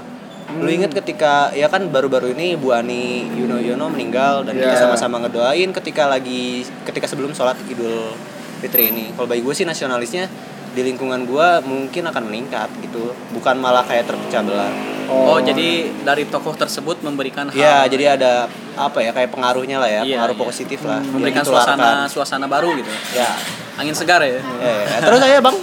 lu 0.54 0.68
inget 0.68 0.92
ketika 0.92 1.50
ya 1.56 1.72
kan 1.72 1.88
baru-baru 1.88 2.36
ini 2.36 2.60
Bu 2.60 2.76
Ani 2.76 3.26
Yudhoyono 3.32 3.88
meninggal 3.90 4.44
dan 4.44 4.60
kita 4.60 4.76
Ya. 4.76 4.80
sama-sama 4.86 5.24
ngedoain 5.24 5.72
ketika 5.72 6.06
lagi 6.06 6.68
ketika 6.84 7.08
sebelum 7.08 7.32
sholat 7.32 7.56
Idul 7.66 8.12
Fitri 8.60 8.92
ini. 8.92 9.12
Kalau 9.16 9.26
bagi 9.26 9.40
gue 9.42 9.56
sih 9.56 9.64
nasionalisnya 9.64 10.28
di 10.76 10.82
lingkungan 10.84 11.24
gue 11.26 11.48
mungkin 11.64 12.04
akan 12.12 12.24
meningkat 12.28 12.70
gitu 12.84 13.16
bukan 13.32 13.56
malah 13.56 13.88
kayak 13.88 14.04
terpecah 14.04 14.44
belah 14.44 14.70
oh, 15.10 15.39
jadi 15.39 15.91
dari 16.03 16.24
tokoh 16.27 16.55
tersebut 16.55 17.01
memberikan 17.03 17.50
hal. 17.50 17.57
ya 17.57 17.75
jadi 17.88 18.15
ada 18.19 18.48
apa 18.74 19.00
ya 19.05 19.12
kayak 19.13 19.29
pengaruhnya 19.29 19.77
lah 19.77 19.89
ya 19.89 20.01
Iya, 20.01 20.17
pengaruh 20.17 20.38
iya. 20.38 20.43
positif 20.50 20.79
lah. 20.81 21.00
Yang 21.00 21.13
memberikan 21.13 21.43
suasana 21.45 21.89
suasana 22.10 22.45
baru 22.50 22.74
gitu. 22.77 22.89
Ya 23.13 23.29
angin 23.74 23.95
segar 23.98 24.22
ya? 24.22 24.38
Ya, 24.38 24.74
ya. 24.86 24.98
terus 25.01 25.19
saya 25.22 25.38
bang. 25.41 25.55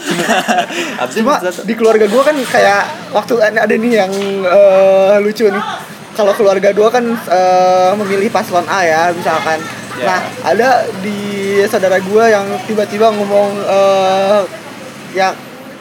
Abis 1.02 1.14
Cuma 1.23 1.35
di 1.42 1.75
keluarga 1.75 2.06
gue 2.11 2.23
kan 2.23 2.37
kayak 2.38 2.82
Waktu 3.14 3.35
ada 3.42 3.75
nih 3.75 3.92
yang 4.06 4.12
eh, 4.47 5.16
lucu 5.23 5.47
nih. 5.50 5.64
Kalau 6.14 6.32
keluarga 6.35 6.70
gue 6.70 6.88
kan 6.90 7.04
eh, 7.14 7.92
memilih 7.99 8.30
paslon 8.30 8.66
A 8.70 8.80
ya 8.87 9.02
misalkan. 9.11 9.59
Ya. 9.99 10.06
Nah 10.06 10.20
ada 10.47 10.68
di 11.02 11.18
saudara 11.66 11.99
gue 11.99 12.25
yang 12.30 12.47
tiba-tiba 12.66 13.11
ngomong 13.11 13.50
eh, 13.66 14.42
Ya 15.11 15.35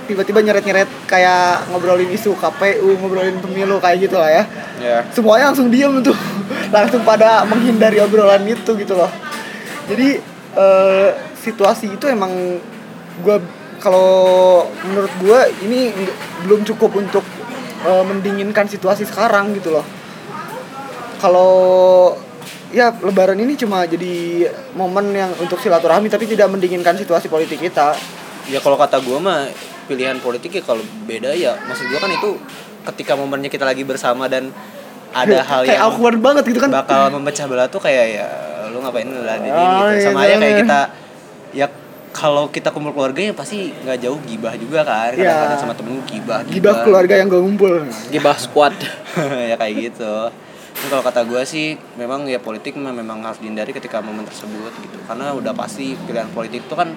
tiba-tiba 0.09 0.41
nyeret-nyeret 0.41 0.89
kayak 1.05 1.69
ngobrolin 1.69 2.09
isu 2.09 2.33
KPU, 2.33 2.97
ngobrolin 2.97 3.37
pemilu 3.37 3.77
kayak 3.77 4.09
gitu 4.09 4.17
lah 4.17 4.33
ya. 4.33 4.43
Ya. 4.81 4.97
Semuanya 5.13 5.53
langsung 5.53 5.69
diem 5.69 6.01
tuh. 6.01 6.17
Langsung 6.75 7.05
pada 7.05 7.45
menghindari 7.45 8.01
obrolan 8.01 8.41
itu 8.49 8.73
gitu 8.73 8.97
loh. 8.97 9.09
Jadi 9.85 10.17
eh, 10.57 11.09
situasi 11.37 11.93
itu 11.93 12.05
emang 12.09 12.57
gua 13.21 13.37
kalau 13.77 14.65
menurut 14.89 15.13
gua 15.21 15.45
ini 15.61 15.93
belum 16.45 16.65
cukup 16.65 16.97
untuk 16.97 17.25
eh, 17.85 18.03
mendinginkan 18.09 18.65
situasi 18.65 19.05
sekarang 19.05 19.53
gitu 19.53 19.77
loh. 19.77 19.85
Kalau 21.21 21.51
ya 22.69 22.93
lebaran 23.01 23.37
ini 23.37 23.57
cuma 23.57 23.85
jadi 23.85 24.45
momen 24.77 25.09
yang 25.13 25.33
untuk 25.41 25.57
silaturahmi 25.57 26.09
tapi 26.09 26.29
tidak 26.29 26.49
mendinginkan 26.49 26.97
situasi 26.97 27.29
politik 27.29 27.61
kita. 27.61 27.93
Ya 28.49 28.57
kalau 28.61 28.77
kata 28.77 28.97
gue 29.01 29.17
mah 29.21 29.45
pilihan 29.89 30.21
politik 30.21 30.53
ya 30.53 30.63
kalau 30.63 30.85
beda 31.09 31.33
ya 31.33 31.57
maksud 31.65 31.89
gue 31.89 31.99
kan 31.99 32.11
itu 32.13 32.37
ketika 32.93 33.17
momennya 33.17 33.49
kita 33.49 33.65
lagi 33.65 33.81
bersama 33.81 34.29
dan 34.29 34.53
ada 35.09 35.41
hal 35.41 35.65
kayak 35.65 35.81
yang 35.81 35.89
awkward 35.89 36.19
banget 36.21 36.43
gitu 36.53 36.59
kan. 36.61 36.69
bakal 36.69 37.09
memecah 37.17 37.45
belah 37.49 37.65
tuh 37.65 37.81
kayak 37.81 38.05
ya 38.21 38.27
lu 38.69 38.77
ngapain 38.85 39.09
lah 39.09 39.41
di 39.41 39.49
Oh, 39.49 39.57
gitu 39.57 39.85
iya, 39.97 40.05
sama 40.05 40.19
aja 40.29 40.35
kayak 40.37 40.53
iya. 40.53 40.61
kita 40.61 40.79
ya 41.49 41.67
kalau 42.09 42.49
kita 42.49 42.69
kumpul 42.73 42.93
keluarga 42.93 43.21
ya 43.21 43.33
pasti 43.33 43.73
nggak 43.73 43.97
jauh 44.01 44.19
gibah 44.25 44.53
juga 44.57 44.85
kan. 44.85 45.13
Iya. 45.13 45.29
kadang-kadang 45.29 45.59
sama 45.61 45.73
temen 45.73 46.01
gibah 46.05 46.39
gibah 46.45 46.75
keluarga 46.85 47.13
yang 47.17 47.27
gak 47.29 47.41
ngumpul. 47.41 47.73
Gibah 48.13 48.37
squad. 48.37 48.75
Ya 49.49 49.57
kayak 49.57 49.73
gitu. 49.89 50.15
Tapi 50.79 50.87
kalau 50.87 51.03
kata 51.03 51.21
gue 51.25 51.41
sih 51.43 51.75
memang 51.97 52.29
ya 52.29 52.39
politik 52.39 52.77
memang 52.77 53.19
harus 53.25 53.41
dihindari 53.41 53.73
ketika 53.73 53.99
momen 53.99 54.23
tersebut 54.25 54.71
gitu. 54.79 54.97
Karena 55.09 55.33
udah 55.33 55.53
pasti 55.57 55.97
pilihan 56.05 56.29
politik 56.31 56.65
itu 56.69 56.75
kan 56.77 56.93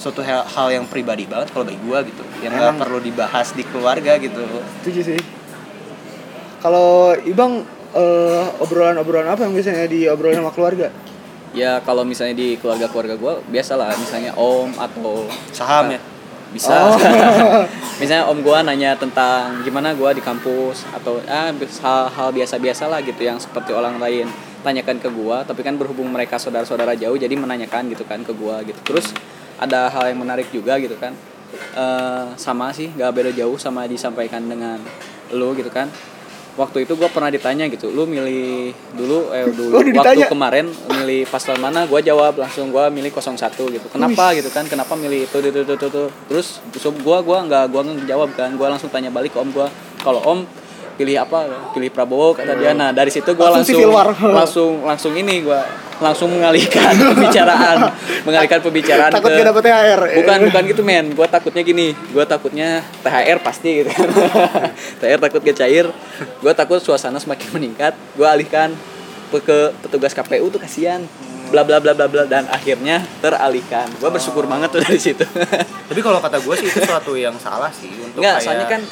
suatu 0.00 0.24
hal, 0.24 0.48
hal 0.48 0.72
yang 0.72 0.88
pribadi 0.88 1.28
banget 1.28 1.52
kalau 1.52 1.68
bagi 1.68 1.76
gue 1.76 1.98
gitu 2.08 2.24
yang 2.40 2.56
nggak 2.56 2.80
perlu 2.80 3.04
dibahas 3.04 3.52
di 3.52 3.60
keluarga 3.68 4.16
gitu. 4.16 4.40
Setuju 4.80 5.00
sih. 5.12 5.20
Kalau 6.64 7.12
ibang 7.28 7.60
eh, 7.92 8.62
obrolan-obrolan 8.64 9.28
apa 9.28 9.44
yang 9.44 9.52
biasanya 9.52 9.84
diobrolin 9.84 10.40
sama 10.40 10.52
keluarga? 10.56 10.88
Ya 11.52 11.84
kalau 11.84 12.08
misalnya 12.08 12.40
di 12.40 12.56
keluarga-keluarga 12.56 13.20
gue 13.20 13.32
biasalah 13.52 13.92
misalnya 14.00 14.32
om 14.40 14.72
atau 14.80 15.28
saham 15.52 15.92
ya? 15.92 16.00
Bisa. 16.50 16.74
Oh. 16.74 16.98
misalnya 18.02 18.26
om 18.26 18.42
gua 18.42 18.66
nanya 18.66 18.98
tentang 18.98 19.62
gimana 19.62 19.94
gua 19.94 20.10
di 20.10 20.18
kampus 20.18 20.82
atau 20.90 21.22
ah 21.30 21.54
hal-hal 21.54 22.28
biasa-biasa 22.34 22.90
lah 22.90 22.98
gitu 23.06 23.22
yang 23.22 23.38
seperti 23.38 23.70
orang 23.70 24.02
lain 24.02 24.26
tanyakan 24.66 24.98
ke 24.98 25.08
gua 25.14 25.46
tapi 25.46 25.62
kan 25.62 25.78
berhubung 25.78 26.10
mereka 26.10 26.42
saudara-saudara 26.42 26.98
jauh 26.98 27.14
jadi 27.14 27.32
menanyakan 27.38 27.94
gitu 27.94 28.02
kan 28.02 28.26
ke 28.26 28.34
gua 28.34 28.66
gitu. 28.66 28.78
Terus 28.82 29.14
ada 29.60 29.92
hal 29.92 30.08
yang 30.08 30.18
menarik 30.24 30.48
juga 30.48 30.80
gitu 30.80 30.96
kan. 30.96 31.12
Eh 31.76 32.24
sama 32.40 32.72
sih 32.72 32.88
gak 32.96 33.12
beda 33.12 33.30
jauh 33.36 33.60
sama 33.60 33.84
disampaikan 33.84 34.40
dengan 34.48 34.80
lu 35.36 35.52
gitu 35.54 35.68
kan. 35.68 35.92
Waktu 36.58 36.82
itu 36.82 36.98
gua 36.98 37.06
pernah 37.06 37.30
ditanya 37.30 37.70
gitu 37.70 37.94
lu 37.94 38.04
milih 38.10 38.74
dulu 38.98 39.30
eh 39.30 39.46
dulu 39.54 39.80
Oh, 39.80 39.84
ditanya? 39.86 40.26
waktu 40.26 40.34
kemarin 40.34 40.66
milih 40.66 41.22
paslon 41.30 41.62
mana? 41.62 41.86
Gua 41.86 42.02
jawab 42.02 42.36
langsung 42.42 42.74
gua 42.74 42.90
milih 42.90 43.14
01 43.14 43.54
gitu. 43.70 43.86
Kenapa? 43.92 44.34
Gitu 44.34 44.50
kan 44.50 44.66
kenapa 44.66 44.98
milih 44.98 45.30
itu 45.30 45.36
itu 45.38 45.60
itu, 45.62 45.74
itu, 45.78 46.04
terus 46.26 46.58
gua 47.06 47.22
gua 47.22 47.46
nggak 47.46 47.64
gua 47.70 47.80
nggak 47.86 48.08
jawab 48.10 48.34
kan. 48.34 48.50
Gua 48.58 48.74
langsung 48.74 48.90
tanya 48.90 49.14
balik 49.14 49.30
ke 49.36 49.38
om 49.38 49.48
gua. 49.54 49.70
Kalau 50.02 50.20
om 50.26 50.42
pilih 51.00 51.16
apa 51.16 51.48
pilih 51.72 51.88
Prabowo 51.88 52.36
kata 52.36 52.52
dia. 52.60 52.76
Nah 52.76 52.92
dari 52.92 53.08
situ 53.08 53.32
gua 53.32 53.56
Langsung 53.56 53.88
langsung 53.88 54.32
langsung 54.36 54.70
langsung 54.84 55.12
ini 55.16 55.40
gua 55.40 55.64
langsung 56.00 56.28
mengalihkan 56.32 56.92
pembicaraan 57.12 57.92
mengalihkan 58.24 58.60
pembicaraan 58.60 59.12
takut 59.12 59.32
ke 59.32 59.40
gak 59.40 59.48
dapet 59.52 59.62
THR 59.68 60.00
bukan 60.20 60.38
bukan 60.52 60.62
gitu 60.68 60.82
men. 60.84 61.06
Gue 61.12 61.28
takutnya 61.28 61.62
gini 61.64 61.92
gue 61.92 62.24
takutnya 62.24 62.84
THR 63.04 63.38
pasti 63.40 63.84
gitu. 63.84 63.88
Kan 63.96 64.72
THR 65.00 65.20
takut 65.20 65.40
gak 65.44 65.56
cair 65.56 65.86
gue 66.40 66.52
takut 66.56 66.80
suasana 66.80 67.20
semakin 67.20 67.48
meningkat. 67.56 67.92
Gue 68.16 68.28
alihkan 68.28 68.72
ke 69.30 69.72
petugas 69.84 70.12
KPU 70.16 70.48
tuh 70.48 70.60
kasihan. 70.60 71.04
Bla 71.52 71.68
bla 71.68 71.80
bla 71.84 71.92
bla 71.92 72.08
bla. 72.08 72.24
Dan 72.24 72.48
akhirnya 72.48 73.04
teralihkan. 73.20 73.92
Gue 74.00 74.08
bersyukur 74.08 74.48
banget 74.48 74.72
tuh 74.72 74.80
dari 74.80 75.00
situ. 75.00 75.24
Tapi 75.88 76.00
kalau 76.00 76.20
kata 76.20 76.40
gue 76.40 76.54
sih 76.60 76.66
itu 76.68 76.80
suatu 76.88 77.12
yang 77.12 77.36
salah 77.36 77.68
sih 77.68 77.92
untuk 78.00 78.24
Enggak, 78.24 78.40
kayak 78.40 78.44
soalnya 78.44 78.66
kan 78.68 78.82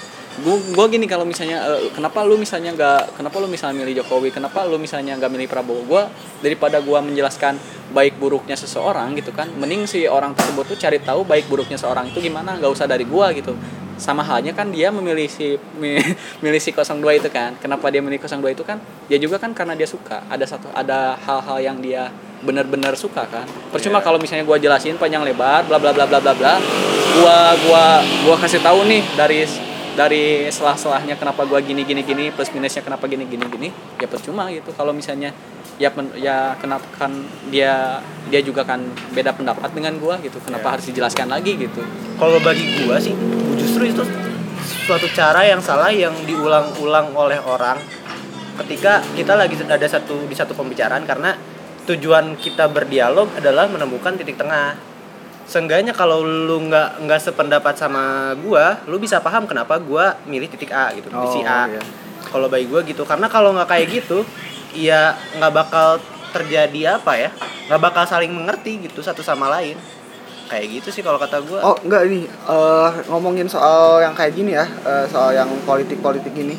gua, 0.43 0.57
gua 0.75 0.87
gini 0.87 1.07
kalau 1.07 1.25
misalnya 1.25 1.63
eh, 1.65 1.91
kenapa 1.95 2.23
lu 2.23 2.39
misalnya 2.39 2.71
nggak 2.75 3.19
kenapa 3.19 3.37
lu 3.43 3.47
misalnya 3.47 3.83
milih 3.83 4.03
Jokowi 4.03 4.31
kenapa 4.31 4.65
lu 4.67 4.77
misalnya 4.79 5.15
nggak 5.19 5.31
milih 5.31 5.47
Prabowo? 5.51 5.83
Gua 5.87 6.03
daripada 6.41 6.79
gua 6.83 7.03
menjelaskan 7.03 7.59
baik 7.89 8.21
buruknya 8.21 8.53
seseorang 8.53 9.17
gitu 9.17 9.33
kan 9.33 9.49
mending 9.57 9.89
si 9.89 10.05
orang 10.05 10.37
tersebut 10.37 10.77
tuh 10.77 10.77
cari 10.77 11.01
tahu 11.01 11.25
baik 11.25 11.49
buruknya 11.49 11.81
seorang 11.81 12.13
itu 12.13 12.21
gimana 12.21 12.61
nggak 12.61 12.73
usah 12.73 12.87
dari 12.87 13.09
gua 13.09 13.33
gitu. 13.33 13.57
Sama 13.99 14.23
halnya 14.23 14.55
kan 14.55 14.71
dia 14.71 14.95
memilih 14.95 15.27
si 15.27 15.59
mi- 15.81 15.99
milih 16.39 16.61
si 16.63 16.71
02 16.71 17.19
itu 17.19 17.29
kan. 17.35 17.59
Kenapa 17.59 17.91
dia 17.91 17.99
milih 17.99 18.23
02 18.23 18.55
itu 18.55 18.63
kan? 18.63 18.79
Dia 19.11 19.19
juga 19.19 19.43
kan 19.43 19.51
karena 19.51 19.75
dia 19.75 19.91
suka. 19.91 20.23
Ada 20.31 20.47
satu 20.55 20.71
ada 20.71 21.19
hal-hal 21.27 21.59
yang 21.59 21.77
dia 21.83 22.07
benar-benar 22.39 22.95
suka 22.95 23.27
kan. 23.27 23.43
Percuma 23.75 23.99
kalau 23.99 24.23
misalnya 24.23 24.47
gua 24.47 24.55
jelasin 24.55 24.95
panjang 24.95 25.27
lebar 25.27 25.67
bla 25.67 25.83
bla 25.83 25.91
bla 25.91 26.07
bla 26.07 26.23
bla 26.23 26.31
bla 26.31 26.55
gua 27.19 27.59
gua 27.67 27.85
gua 28.23 28.37
kasih 28.39 28.63
tahu 28.63 28.87
nih 28.87 29.03
dari 29.19 29.43
dari 29.99 30.47
selah-selahnya 30.47 31.19
kenapa 31.19 31.43
gua 31.43 31.59
gini 31.59 31.83
gini 31.83 32.07
gini 32.07 32.31
plus 32.31 32.55
minusnya 32.55 32.87
kenapa 32.87 33.11
gini 33.11 33.27
gini 33.27 33.43
gini 33.51 33.69
ya 33.99 34.07
percuma 34.07 34.47
gitu. 34.55 34.71
Kalau 34.71 34.95
misalnya 34.95 35.35
ya 35.83 35.91
pen- 35.91 36.15
ya 36.15 36.55
kenapa 36.63 36.87
kan 36.95 37.11
dia 37.51 37.99
dia 38.31 38.39
juga 38.39 38.63
kan 38.63 38.79
beda 39.11 39.35
pendapat 39.35 39.75
dengan 39.75 39.99
gua 39.99 40.23
gitu. 40.23 40.39
Kenapa 40.39 40.71
Ya. 40.71 40.73
harus 40.79 40.87
dijelaskan 40.87 41.27
lagi 41.27 41.59
gitu? 41.59 41.83
Kalau 42.15 42.39
bagi 42.39 42.87
gua 42.87 43.03
sih 43.03 43.19
justru 43.59 43.91
itu 43.91 44.07
suatu 44.87 45.11
cara 45.11 45.43
yang 45.43 45.59
salah 45.59 45.91
yang 45.91 46.15
diulang-ulang 46.23 47.11
oleh 47.19 47.43
orang 47.43 47.83
ketika 48.63 49.03
kita 49.19 49.35
lagi 49.35 49.59
ada 49.67 49.87
satu 49.87 50.27
di 50.31 50.35
satu 50.35 50.55
pembicaraan 50.55 51.07
karena 51.07 51.35
tujuan 51.89 52.37
kita 52.37 52.69
berdialog 52.69 53.33
adalah 53.35 53.65
menemukan 53.71 54.15
titik 54.21 54.37
tengah 54.37 54.77
seenggaknya 55.49 55.97
kalau 55.97 56.21
lu 56.21 56.69
nggak 56.69 57.09
nggak 57.09 57.21
sependapat 57.25 57.75
sama 57.75 58.37
gua 58.45 58.85
lu 58.85 59.01
bisa 59.01 59.17
paham 59.19 59.49
kenapa 59.49 59.81
gua 59.81 60.21
milih 60.29 60.45
titik 60.47 60.69
A 60.71 60.93
gitu 60.93 61.09
Oh, 61.09 61.25
titik 61.25 61.49
A. 61.49 61.65
Iya. 61.67 61.81
kalau 62.29 62.47
bagi 62.47 62.69
gua 62.69 62.85
gitu. 62.85 63.09
Karena 63.09 63.25
kalau 63.27 63.57
nggak 63.57 63.69
kayak 63.69 63.87
gitu 63.89 64.21
ya 64.77 65.17
nggak 65.41 65.53
bakal 65.57 65.97
terjadi 66.29 67.01
apa 67.01 67.17
ya 67.17 67.31
nggak 67.67 67.81
bakal 67.81 68.05
saling 68.05 68.29
mengerti 68.29 68.85
gitu 68.85 69.01
satu 69.01 69.25
sama 69.25 69.49
lain. 69.49 69.81
Kayak 70.49 70.81
gitu 70.81 70.89
sih 70.93 71.01
kalau 71.01 71.17
kata 71.17 71.41
gua. 71.41 71.65
Oh 71.65 71.77
enggak 71.81 72.05
ini 72.05 72.29
eh, 72.29 72.91
ngomongin 73.09 73.49
soal 73.49 74.05
yang 74.05 74.13
kayak 74.13 74.37
gini 74.37 74.53
ya 74.53 74.69
eh, 74.85 75.09
soal 75.09 75.33
yang 75.33 75.49
politik 75.65 76.05
politik 76.05 76.37
ini. 76.37 76.57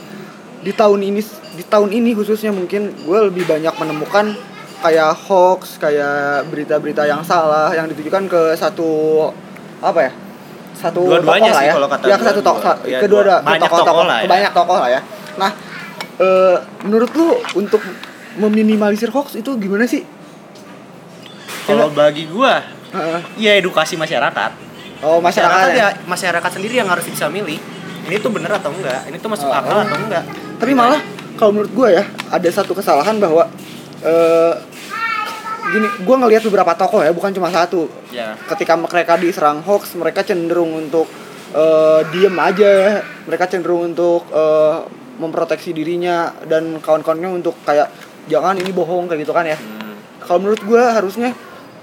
Di 0.60 0.74
tahun 0.74 1.06
ini 1.06 1.22
di 1.54 1.64
tahun 1.64 1.94
ini 1.94 2.12
khususnya 2.14 2.50
mungkin 2.52 2.92
gue 3.06 3.20
lebih 3.32 3.48
banyak 3.48 3.72
menemukan 3.80 4.34
kayak 4.80 5.12
hoax 5.20 5.76
kayak 5.76 6.16
berita-berita 6.48 7.04
yang 7.04 7.20
salah 7.22 7.70
yang 7.70 7.86
ditujukan 7.86 8.26
ke 8.26 8.42
satu 8.54 9.28
apa 9.80 10.00
ya 10.02 10.12
satu 10.72 11.04
Dua-duanya 11.06 11.26
tokoh 11.42 11.52
lah 11.52 11.60
sih 11.60 11.68
ya 11.68 11.74
kalau 11.76 11.88
kata 11.90 12.04
ya 12.04 12.08
gua, 12.08 12.16
ke 12.16 12.26
satu 12.26 12.42
tokoh 12.42 12.62
dua. 12.64 12.76
Ya, 12.86 12.98
kedua 13.00 13.22
dua. 13.22 13.36
ada- 13.36 13.46
Banyak 13.46 13.62
tokoh-tokoh 13.62 13.88
tokoh 13.92 14.06
lah 14.06 14.18
ya. 14.18 14.28
banyak 14.28 14.52
tokoh 14.54 14.78
lah 14.78 14.90
ya 14.90 15.02
nah 15.36 15.52
eh, 16.18 16.56
menurut 16.82 17.12
lu 17.14 17.28
untuk 17.56 17.82
meminimalisir 18.36 19.10
hoax 19.10 19.36
itu 19.36 19.52
gimana 19.56 19.84
sih 19.84 20.04
kalau 21.66 21.92
bagi 21.92 22.26
gua 22.26 22.64
Heeh. 22.90 23.20
ya 23.38 23.52
edukasi 23.56 23.94
masyarakat 23.96 24.52
oh 25.02 25.20
masyarakat 25.20 25.54
masyarakat 25.54 25.70
ya 25.76 25.88
ya 25.92 26.08
masyarakat 26.08 26.52
sendiri 26.52 26.76
yang 26.76 26.88
harus 26.88 27.06
bisa 27.06 27.28
milih 27.28 27.60
ini 28.02 28.16
tuh 28.18 28.32
bener 28.32 28.50
atau 28.50 28.72
enggak 28.72 29.06
ini 29.06 29.18
tuh 29.18 29.30
masuk 29.30 29.46
Oh. 29.46 29.54
akal 29.54 29.78
atau 29.78 29.98
enggak 30.00 30.24
tapi 30.58 30.72
malah 30.74 30.98
kalau 31.36 31.52
menurut 31.54 31.70
gue 31.70 31.90
ya 31.94 32.04
ada 32.28 32.50
satu 32.50 32.74
kesalahan 32.74 33.16
bahwa 33.16 33.46
eh 34.04 34.54
gini 35.70 35.88
gue 36.02 36.16
ngelihat 36.18 36.44
beberapa 36.50 36.74
tokoh 36.74 37.06
ya 37.06 37.12
bukan 37.14 37.32
cuma 37.36 37.54
satu. 37.54 37.88
Ya. 38.10 38.36
Ketika 38.50 38.74
mereka 38.76 39.16
diserang 39.20 39.62
hoax 39.62 39.94
mereka 39.94 40.26
cenderung 40.26 40.74
untuk 40.76 41.06
eh, 41.54 42.02
diem 42.14 42.36
aja. 42.40 43.04
Mereka 43.30 43.46
cenderung 43.50 43.94
untuk 43.94 44.26
eh, 44.34 44.78
memproteksi 45.20 45.76
dirinya 45.76 46.32
dan 46.48 46.80
kawan-kawannya 46.80 47.44
untuk 47.44 47.60
kayak 47.68 47.92
jangan 48.32 48.56
ini 48.56 48.72
bohong 48.72 49.12
kayak 49.12 49.22
gitu 49.28 49.34
kan 49.36 49.46
ya. 49.46 49.58
Kalau 50.24 50.40
menurut 50.42 50.62
gue 50.64 50.82
harusnya 50.82 51.30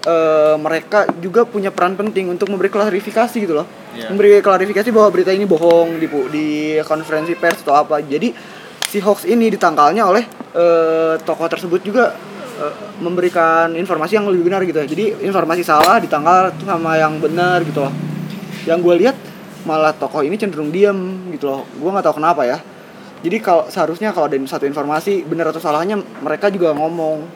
eh, 0.07 0.57
mereka 0.59 1.07
juga 1.23 1.47
punya 1.47 1.71
peran 1.71 1.95
penting 1.95 2.31
untuk 2.33 2.51
memberi 2.51 2.73
klarifikasi 2.73 3.37
gitu 3.37 3.55
loh. 3.63 3.69
Iya. 3.97 4.13
memberi 4.13 4.45
klarifikasi 4.45 4.93
bahwa 4.93 5.09
berita 5.09 5.33
ini 5.33 5.49
bohong 5.49 5.97
di 5.97 6.05
di 6.29 6.47
konferensi 6.85 7.33
pers 7.33 7.65
atau 7.65 7.81
apa. 7.81 7.97
Jadi 8.05 8.56
si 8.87 9.02
hoax 9.02 9.26
ini 9.26 9.50
ditangkalnya 9.50 10.07
oleh 10.07 10.25
eh, 10.55 11.14
tokoh 11.26 11.50
tersebut 11.50 11.83
juga 11.83 12.14
eh, 12.62 12.75
memberikan 13.02 13.75
informasi 13.75 14.16
yang 14.16 14.31
lebih 14.31 14.47
benar 14.47 14.62
gitu 14.62 14.78
ya. 14.78 14.87
Jadi 14.87 15.05
informasi 15.26 15.66
salah 15.66 15.99
ditangkal 15.99 16.55
sama 16.62 16.95
yang 16.97 17.19
benar 17.19 17.66
gitu 17.66 17.83
loh. 17.83 17.93
Yang 18.64 18.78
gue 18.83 18.95
lihat 19.07 19.16
malah 19.66 19.90
tokoh 19.90 20.23
ini 20.23 20.38
cenderung 20.38 20.71
diam 20.71 21.31
gitu 21.35 21.50
loh. 21.50 21.62
Gue 21.76 21.90
nggak 21.90 22.07
tahu 22.07 22.23
kenapa 22.23 22.47
ya. 22.47 22.59
Jadi 23.26 23.43
kalau 23.43 23.66
seharusnya 23.66 24.14
kalau 24.14 24.31
ada 24.31 24.38
satu 24.47 24.69
informasi 24.71 25.26
benar 25.26 25.50
atau 25.50 25.59
salahnya 25.59 25.99
mereka 26.23 26.47
juga 26.52 26.71
ngomong. 26.76 27.26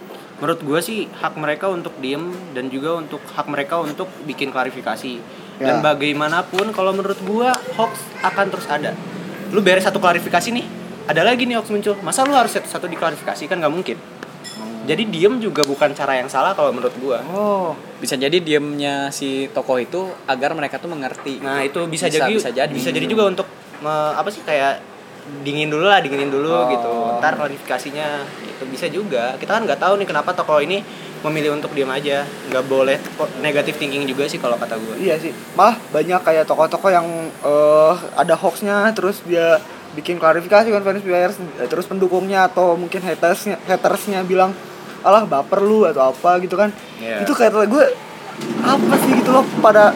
Menurut 0.40 0.60
gua 0.64 0.80
sih 0.80 1.04
hak 1.20 1.36
mereka 1.36 1.68
untuk 1.68 1.92
diem 2.00 2.32
dan 2.56 2.72
juga 2.72 2.96
untuk 2.96 3.20
hak 3.20 3.44
mereka 3.50 3.76
untuk 3.82 4.08
bikin 4.24 4.48
klarifikasi. 4.54 5.20
Dan 5.60 5.80
Ya. 5.80 5.84
bagaimanapun 5.84 6.72
kalau 6.72 6.96
menurut 6.96 7.20
gua 7.28 7.52
hoax 7.76 8.00
akan 8.24 8.46
terus 8.48 8.64
ada. 8.70 8.96
Lu 9.52 9.60
beres 9.60 9.84
satu 9.84 10.00
klarifikasi 10.00 10.48
nih 10.48 10.79
ada 11.06 11.22
lagi 11.22 11.44
nih 11.44 11.54
hoax 11.54 11.68
muncul. 11.68 11.94
Masa 12.00 12.22
lu 12.22 12.32
harus 12.32 12.50
satu, 12.50 12.66
satu 12.66 12.86
diklarifikasi 12.86 13.42
kan 13.44 13.56
nggak 13.56 13.70
mungkin. 13.70 13.96
Jadi 14.80 15.06
diem 15.06 15.38
juga 15.38 15.62
bukan 15.62 15.92
cara 15.92 16.16
yang 16.16 16.26
salah 16.26 16.50
kalau 16.50 16.70
menurut 16.70 16.92
gua. 16.96 17.20
Oh. 17.26 17.76
bisa 17.96 18.16
jadi 18.16 18.32
diemnya 18.34 19.08
si 19.10 19.44
tokoh 19.46 19.76
itu 19.76 20.00
agar 20.24 20.50
mereka 20.52 20.76
tuh 20.76 20.88
mengerti. 20.88 21.36
Nah 21.38 21.60
itu 21.60 21.84
bisa, 21.84 22.08
Bisa- 22.08 22.16
jadi 22.18 22.32
bisa 22.32 22.48
jadi. 22.50 22.72
bisa 22.72 22.88
jadi 22.88 23.04
juga 23.04 23.28
untuk 23.28 23.44
me- 23.78 24.16
apa 24.16 24.26
sih 24.26 24.40
kayak 24.40 24.80
dingin 25.40 25.68
dulu 25.68 25.84
lah 25.84 26.00
dinginin 26.00 26.26
dulu 26.26 26.48
Oh. 26.48 26.64
gitu. 26.66 26.90
Ntar 27.20 27.36
klarifikasinya 27.36 28.24
itu 28.42 28.64
bisa 28.66 28.88
juga. 28.88 29.36
Kita 29.36 29.52
kan 29.52 29.62
nggak 29.62 29.78
tahu 29.78 29.94
nih 29.94 30.08
kenapa 30.08 30.32
tokoh 30.32 30.58
ini 30.58 30.80
memilih 31.20 31.52
untuk 31.52 31.70
diam 31.70 31.92
aja. 31.92 32.24
Nggak 32.48 32.64
boleh 32.66 32.96
negatif 33.38 33.76
thinking 33.76 34.08
juga 34.08 34.24
sih 34.24 34.40
kalau 34.40 34.56
kata 34.56 34.74
gue 34.74 34.96
Iya 34.98 35.20
sih, 35.20 35.30
malah 35.52 35.76
banyak 35.86 36.18
kayak 36.18 36.48
tokoh-tokoh 36.48 36.88
yang 36.88 37.04
eh, 37.44 37.94
ada 38.16 38.32
hoaxnya, 38.34 38.88
terus 38.90 39.20
dia 39.22 39.60
bikin 39.92 40.16
klarifikasi 40.16 40.70
konferensi 40.70 41.02
pers, 41.02 41.36
eh, 41.58 41.66
terus 41.66 41.84
pendukungnya 41.84 42.46
atau 42.46 42.78
mungkin 42.78 43.02
hatersnya, 43.02 43.58
hatersnya 43.66 44.22
bilang, 44.22 44.54
alah 45.02 45.26
baper 45.26 45.60
lu 45.60 45.82
atau 45.84 46.10
apa 46.10 46.38
gitu 46.38 46.54
kan? 46.54 46.70
Iya. 46.98 47.26
Itu 47.26 47.34
kayak 47.34 47.66
gue 47.66 47.84
apa 48.62 48.94
sih 49.02 49.12
gitu 49.18 49.30
loh 49.30 49.44
pada 49.58 49.92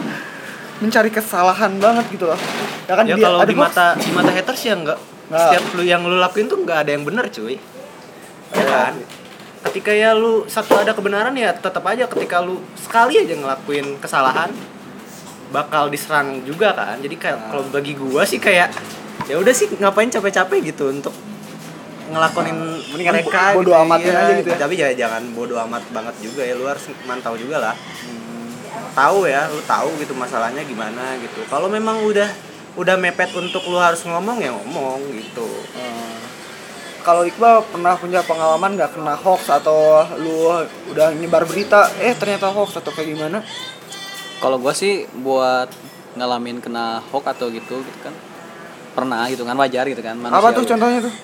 mencari 0.79 1.09
kesalahan 1.09 1.79
banget 1.79 2.05
gitu 2.11 2.27
loh. 2.27 2.39
Ya 2.85 2.95
kan 2.99 3.05
ya 3.09 3.17
dia 3.17 3.25
kalau 3.25 3.39
ada 3.41 3.49
di 3.49 3.57
mata 3.57 3.87
di 3.97 4.11
mata 4.13 4.29
haters 4.29 4.61
ya 4.61 4.75
nggak 4.77 4.99
Nggak. 5.25 5.41
setiap 5.41 5.65
lu 5.73 5.83
yang 5.83 6.05
lu 6.05 6.21
lakuin 6.21 6.45
tuh 6.45 6.61
nggak 6.61 6.79
ada 6.85 6.91
yang 6.93 7.01
benar 7.01 7.25
cuy 7.33 7.57
ya 8.53 8.61
Iya. 8.61 8.67
kan 8.69 8.95
ketika 9.65 9.89
ya 9.97 10.13
lu 10.13 10.45
satu 10.45 10.77
ada 10.77 10.93
kebenaran 10.93 11.33
ya 11.33 11.57
tetap 11.57 11.81
aja 11.89 12.05
ketika 12.05 12.45
lu 12.45 12.61
sekali 12.77 13.25
aja 13.25 13.33
ngelakuin 13.33 13.97
kesalahan 14.05 14.53
bakal 15.49 15.89
diserang 15.89 16.45
juga 16.45 16.77
kan 16.77 17.01
jadi 17.01 17.17
kayak 17.17 17.39
Nah. 17.41 17.47
kalau 17.49 17.65
bagi 17.73 17.97
gua 17.97 18.29
sih 18.29 18.37
kayak 18.37 18.69
ya 19.25 19.37
udah 19.41 19.55
sih 19.57 19.67
ngapain 19.81 20.11
capek-capek 20.13 20.75
gitu 20.75 20.93
untuk 20.93 21.15
ngelakonin 22.13 22.57
Mendingan 22.93 23.15
mereka 23.17 23.57
bo- 23.57 23.65
bodo 23.65 23.73
gitu, 23.73 23.81
amatin 23.81 24.13
iya. 24.13 24.21
aja 24.21 24.33
gitu 24.37 24.51
ya. 24.53 24.59
tapi 24.61 24.75
ya 24.77 24.89
jangan 24.93 25.23
bodo 25.33 25.57
amat 25.65 25.83
banget 25.91 26.15
juga 26.21 26.45
ya 26.45 26.53
lu 26.53 26.69
harus 26.69 26.85
mantau 27.09 27.33
juga 27.35 27.57
lah 27.59 27.75
tahu 28.95 29.27
ya 29.27 29.49
lu 29.49 29.59
tahu 29.65 29.89
gitu 29.99 30.13
masalahnya 30.13 30.63
gimana 30.63 31.17
gitu 31.19 31.41
kalau 31.49 31.67
memang 31.73 32.05
udah 32.05 32.29
udah 32.77 32.97
mepet 33.01 33.33
untuk 33.35 33.65
lu 33.71 33.81
harus 33.81 34.05
ngomong 34.05 34.39
ya 34.43 34.51
ngomong 34.53 35.01
gitu 35.15 35.49
Eh, 35.75 36.19
kalau 37.05 37.25
Iqbal 37.25 37.65
pernah 37.69 37.95
punya 38.01 38.21
pengalaman 38.25 38.77
nggak 38.81 38.97
kena 38.97 39.13
hoax 39.17 39.53
atau 39.53 40.05
lu 40.17 40.49
udah 40.89 41.13
nyebar 41.13 41.45
berita, 41.45 41.85
eh 42.01 42.17
ternyata 42.17 42.49
hoax 42.49 42.81
atau 42.81 42.89
kayak 42.97 43.13
gimana? 43.13 43.45
kalau 44.41 44.57
gua 44.57 44.73
sih 44.73 45.05
buat 45.21 45.69
ngalamin 46.17 46.65
kena 46.65 47.05
hoax 47.13 47.25
atau 47.37 47.53
gitu 47.53 47.81
gitu 47.81 47.99
kan 48.01 48.13
pernah 48.95 49.27
gitu 49.29 49.43
kan 49.43 49.59
wajar 49.59 49.85
gitu 49.91 50.01
kan 50.01 50.15
Apa 50.17 50.31
tuh 50.55 50.63
manusiawi. 50.63 50.71
contohnya 50.71 51.01
tuh? 51.05 51.15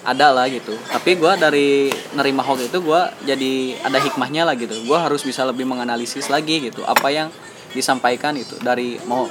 ada 0.00 0.32
lah 0.32 0.48
gitu. 0.48 0.72
Tapi 0.88 1.20
gua 1.20 1.36
dari 1.36 1.92
nerima 2.16 2.40
hoax 2.40 2.72
itu 2.72 2.78
gua 2.80 3.12
jadi 3.20 3.76
ada 3.84 4.00
hikmahnya 4.00 4.48
lah 4.48 4.56
gitu. 4.56 4.72
Gua 4.88 5.04
harus 5.04 5.20
bisa 5.20 5.44
lebih 5.44 5.68
menganalisis 5.68 6.32
lagi 6.32 6.72
gitu 6.72 6.80
apa 6.88 7.12
yang 7.12 7.28
disampaikan 7.76 8.32
itu. 8.32 8.56
Dari 8.64 8.96
mau 9.04 9.28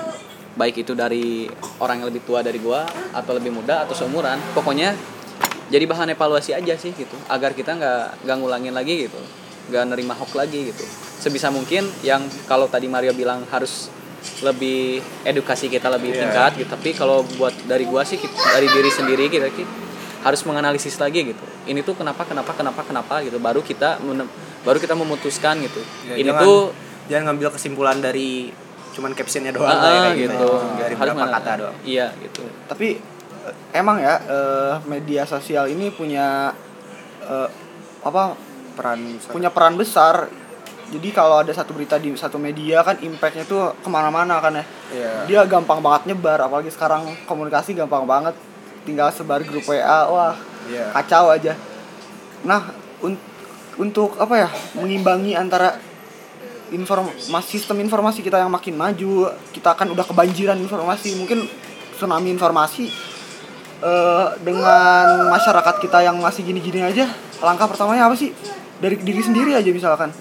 baik 0.53 0.85
itu 0.85 0.93
dari 0.93 1.49
orang 1.81 2.05
yang 2.05 2.07
lebih 2.13 2.21
tua 2.21 2.45
dari 2.45 2.61
gua 2.61 2.85
atau 3.17 3.33
lebih 3.33 3.49
muda 3.49 3.81
atau 3.81 3.97
seumuran. 3.97 4.37
Pokoknya 4.53 4.93
jadi 5.73 5.85
bahan 5.89 6.13
evaluasi 6.13 6.53
aja 6.53 6.77
sih 6.77 6.93
gitu 6.93 7.17
agar 7.29 7.57
kita 7.57 7.73
nggak 7.73 8.29
nggak 8.29 8.37
ngulangin 8.37 8.73
lagi 8.77 9.09
gitu. 9.09 9.17
Nggak 9.73 9.89
nerima 9.89 10.13
hoax 10.13 10.37
lagi 10.37 10.69
gitu. 10.69 10.85
Sebisa 11.17 11.49
mungkin 11.49 11.89
yang 12.05 12.29
kalau 12.45 12.69
tadi 12.69 12.85
Mario 12.85 13.17
bilang 13.17 13.41
harus 13.49 13.89
lebih 14.41 14.97
edukasi 15.23 15.67
kita 15.67 15.87
lebih 15.87 16.11
Iya. 16.11 16.19
tingkat 16.23 16.51
gitu. 16.57 16.69
Tapi 16.69 16.89
kalau 16.91 17.21
buat 17.35 17.51
dari 17.63 17.83
gua 17.83 18.01
sih 18.01 18.15
kita- 18.15 18.35
dari 18.53 18.67
diri 18.67 18.89
sendiri 18.89 19.25
kita 19.27 19.49
ki- 19.49 19.67
harus 20.19 20.41
menganalisis 20.43 20.95
lagi 20.95 21.23
gitu. 21.25 21.45
Ini 21.65 21.79
tuh 21.79 21.93
kenapa 21.93 22.23
kenapa 22.23 22.51
kenapa 22.51 22.81
kenapa 22.81 23.19
gitu. 23.21 23.37
Baru 23.37 23.59
kita 23.59 23.99
baru 24.59 24.77
kita 24.77 24.91
memutuskan 24.93 25.59
gitu. 25.59 25.79
Ya, 26.05 26.15
ini 26.15 26.27
jangan- 26.27 26.43
tuh 26.43 26.59
jangan 27.05 27.23
ngambil 27.29 27.49
kesimpulan 27.51 27.97
dari 27.97 28.51
cuman 28.89 29.13
captionnya 29.13 29.49
doang 29.49 29.69
lah 29.69 29.79
ah, 29.79 30.01
kayak 30.09 30.27
gitu. 30.27 30.49
dari 30.75 30.93
harus 30.93 31.13
menga- 31.13 31.35
kata 31.35 31.51
doang. 31.57 31.75
iya 31.83 32.11
gitu. 32.17 32.43
Tapi 32.67 32.99
eh, 33.39 33.55
emang 33.71 33.97
ya 33.97 34.19
eh, 34.19 34.73
media 34.85 35.23
sosial 35.23 35.67
ini 35.67 35.87
punya 35.89 36.51
eh, 37.21 37.47
apa 37.99 38.35
peran 38.73 38.99
punya 39.25 39.49
peran 39.49 39.75
besar. 39.75 40.27
Jadi 40.89 41.13
kalau 41.13 41.45
ada 41.45 41.53
satu 41.53 41.77
berita 41.77 42.01
di 42.01 42.09
satu 42.17 42.41
media 42.41 42.81
kan 42.81 42.97
impactnya 42.97 43.45
tuh 43.45 43.77
ke 43.77 43.89
mana-mana 43.89 44.41
kan 44.41 44.57
ya. 44.57 44.65
Iya. 44.89 45.11
Dia 45.29 45.41
gampang 45.45 45.85
banget 45.85 46.09
nyebar, 46.09 46.41
apalagi 46.41 46.73
sekarang 46.73 47.05
komunikasi 47.29 47.77
gampang 47.77 48.09
banget. 48.09 48.33
Tinggal 48.89 49.13
sebar 49.13 49.45
grup 49.45 49.69
WA, 49.69 50.09
wah 50.09 50.33
Iya. 50.65 50.89
kacau 50.97 51.29
aja. 51.29 51.53
Nah 52.41 52.73
un- 53.05 53.21
untuk 53.77 54.17
apa 54.17 54.33
ya 54.35 54.49
mengimbangi 54.73 55.37
antara 55.37 55.77
informasi 56.69 57.45
sistem 57.49 57.81
informasi 57.81 58.21
kita 58.21 58.41
yang 58.41 58.49
makin 58.49 58.77
maju, 58.77 59.29
kita 59.53 59.73
kan 59.73 59.89
udah 59.89 60.05
kebanjiran 60.05 60.57
informasi, 60.57 61.17
mungkin 61.17 61.45
tsunami 61.97 62.33
informasi 62.33 62.89
eh, 63.79 64.27
dengan 64.43 65.31
masyarakat 65.31 65.75
kita 65.79 66.03
yang 66.03 66.19
masih 66.19 66.43
gini-gini 66.43 66.83
aja. 66.83 67.07
Langkah 67.39 67.63
pertamanya 67.63 68.11
apa 68.11 68.15
sih? 68.17 68.35
Dari 68.79 68.99
diri 68.99 69.23
sendiri 69.23 69.55
aja 69.55 69.71
misalkan. 69.71 70.11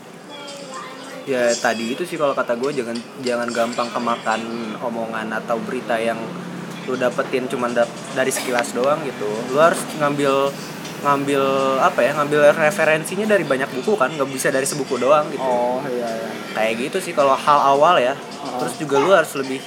Ya 1.28 1.52
tadi 1.54 1.92
itu 1.92 2.02
sih 2.02 2.16
kalau 2.16 2.32
kata 2.32 2.56
gue 2.56 2.72
jangan 2.74 2.96
jangan 3.20 3.48
gampang 3.48 3.88
kemakan 3.88 4.40
omongan 4.80 5.28
atau 5.30 5.60
berita 5.60 5.94
yang 5.94 6.16
lu 6.84 6.96
dapetin 6.96 7.44
cuman 7.44 7.70
dap- 7.70 7.84
dari 8.12 8.28
sekilas 8.28 8.72
doang 8.72 8.96
gitu 9.02 9.28
lu 9.48 9.60
harus 9.60 9.76
ngambil 9.94 10.48
ngambil 10.98 11.42
apa 11.78 12.00
ya 12.00 12.10
ngambil 12.12 12.48
referensinya 12.50 13.28
dari 13.28 13.44
banyak 13.44 13.68
buku 13.70 13.92
kan 13.94 14.08
nggak 14.10 14.24
bisa 14.26 14.48
dari 14.48 14.64
sebuku 14.64 14.96
doang 14.96 15.28
gitu 15.28 15.38
Oh 15.38 15.84
iya 15.84 16.08
iya. 16.08 16.28
kayak 16.50 16.74
gitu 16.80 16.98
sih 16.98 17.12
kalau 17.12 17.36
hal 17.36 17.60
awal 17.70 17.96
ya 17.96 18.16
Oh. 18.38 18.56
terus 18.56 18.78
juga 18.78 18.96
lu 18.96 19.10
harus 19.10 19.34
lebih 19.34 19.58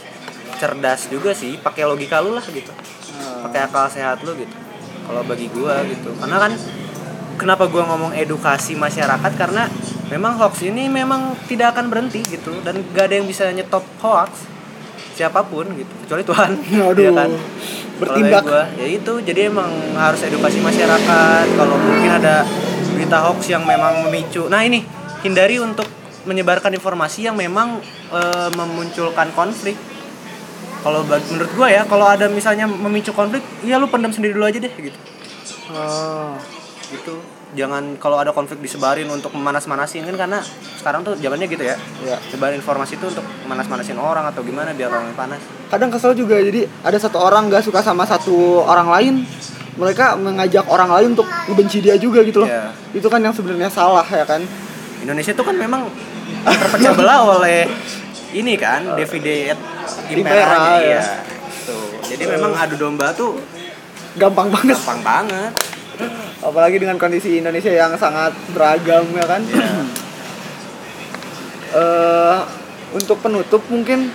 cerdas 0.55 1.05
juga 1.07 1.31
sih 1.31 1.55
pakai 1.57 1.83
logika 1.83 2.19
lu 2.19 2.31
lah 2.31 2.43
gitu 2.43 2.71
Hmm. 3.11 3.45
pakai 3.45 3.61
akal 3.61 3.85
sehat 3.85 4.23
lu 4.23 4.33
gitu 4.33 4.55
kalau 5.03 5.21
bagi 5.21 5.45
gua 5.47 5.83
gitu 5.83 6.09
karena 6.15 6.39
kan 6.39 6.51
kenapa 7.35 7.67
gua 7.67 7.83
ngomong 7.85 8.11
edukasi 8.13 8.73
masyarakat 8.73 9.31
karena 9.35 9.67
memang 10.11 10.35
hoax 10.35 10.67
ini 10.67 10.91
memang 10.91 11.33
tidak 11.47 11.73
akan 11.73 11.87
berhenti 11.87 12.19
gitu 12.27 12.51
dan 12.61 12.83
gak 12.91 13.07
ada 13.07 13.15
yang 13.23 13.27
bisa 13.31 13.47
nyetop 13.49 13.81
hoax 14.03 14.43
siapa 15.15 15.43
pun 15.47 15.67
gitu 15.75 15.93
kecuali 16.05 16.23
Tuhan. 16.27 16.51
Aduh, 16.91 17.03
ya 17.03 17.11
kan? 17.15 17.31
Bertindak. 17.99 18.43
Gua, 18.43 18.63
ya 18.75 18.87
itu 18.87 19.13
jadi 19.23 19.47
emang 19.47 19.69
harus 19.95 20.19
edukasi 20.25 20.59
masyarakat 20.59 21.45
kalau 21.55 21.75
mungkin 21.79 22.11
ada 22.11 22.43
berita 22.91 23.17
hoax 23.23 23.47
yang 23.47 23.63
memang 23.63 24.07
memicu. 24.07 24.51
Nah 24.51 24.65
ini 24.65 24.83
hindari 25.23 25.61
untuk 25.61 25.87
menyebarkan 26.27 26.75
informasi 26.75 27.29
yang 27.29 27.37
memang 27.37 27.79
eh, 28.11 28.49
memunculkan 28.51 29.31
konflik. 29.31 29.77
Kalau 30.81 31.05
menurut 31.05 31.51
gua 31.53 31.69
ya 31.69 31.85
kalau 31.85 32.09
ada 32.09 32.25
misalnya 32.25 32.65
memicu 32.65 33.13
konflik 33.13 33.45
ya 33.61 33.77
lu 33.77 33.85
pendam 33.85 34.09
sendiri 34.09 34.33
dulu 34.33 34.49
aja 34.49 34.57
deh 34.57 34.73
gitu. 34.73 34.97
Oh. 35.71 36.35
gitu 36.91 37.40
jangan 37.51 37.99
kalau 37.99 38.15
ada 38.15 38.31
konflik 38.31 38.59
disebarin 38.59 39.05
untuk 39.05 39.31
memanas-manasin 39.31 40.07
kan 40.07 40.15
karena 40.15 40.39
sekarang 40.77 41.03
tuh 41.03 41.19
zamannya 41.19 41.45
gitu 41.45 41.61
ya 41.61 41.75
Iya. 41.99 42.17
sebarin 42.27 42.57
informasi 42.57 42.95
itu 42.95 43.05
untuk 43.07 43.21
manas-manasin 43.43 43.95
orang 43.95 44.23
atau 44.25 44.39
gimana 44.41 44.71
biar 44.71 44.87
orang 44.87 45.11
panas 45.11 45.43
Kadang 45.67 45.91
kesel 45.91 46.11
juga 46.13 46.39
jadi 46.39 46.67
ada 46.81 46.95
satu 46.95 47.15
orang 47.17 47.47
gak 47.47 47.63
suka 47.63 47.79
sama 47.79 48.03
satu 48.03 48.63
orang 48.63 48.87
lain 48.87 49.15
mereka 49.71 50.15
mengajak 50.15 50.67
orang 50.67 50.91
lain 50.91 51.07
untuk 51.15 51.23
membenci 51.47 51.79
dia 51.79 51.95
juga 51.95 52.19
gitu 52.21 52.43
loh. 52.43 52.49
Iya. 52.51 52.75
Itu 52.91 53.07
kan 53.07 53.23
yang 53.23 53.31
sebenarnya 53.31 53.71
salah 53.71 54.03
ya 54.03 54.27
kan. 54.27 54.43
Indonesia 54.99 55.31
tuh 55.31 55.47
kan 55.47 55.55
memang 55.55 55.87
terpecah 56.43 56.91
belah 56.91 57.23
oleh 57.39 57.63
ini 58.31 58.59
kan 58.59 58.83
DVD 58.99 59.55
Impera, 60.11 60.43
Impera 60.43 60.59
ya. 60.83 60.99
ya. 60.99 61.03
Tuh. 61.63 62.03
Jadi 62.03 62.23
memang 62.27 62.51
adu 62.51 62.75
domba 62.75 63.15
tuh 63.15 63.39
Gampang 64.19 64.51
banget. 64.51 64.75
gampang 64.75 64.99
banget. 65.01 65.51
Apalagi 66.41 66.81
dengan 66.81 66.97
kondisi 66.97 67.37
Indonesia 67.37 67.69
yang 67.69 67.93
sangat 68.01 68.33
beragam 68.53 69.05
ya 69.13 69.25
kan. 69.25 69.41
Eh, 71.71 72.39
untuk 72.91 73.23
penutup 73.23 73.63
mungkin 73.71 74.11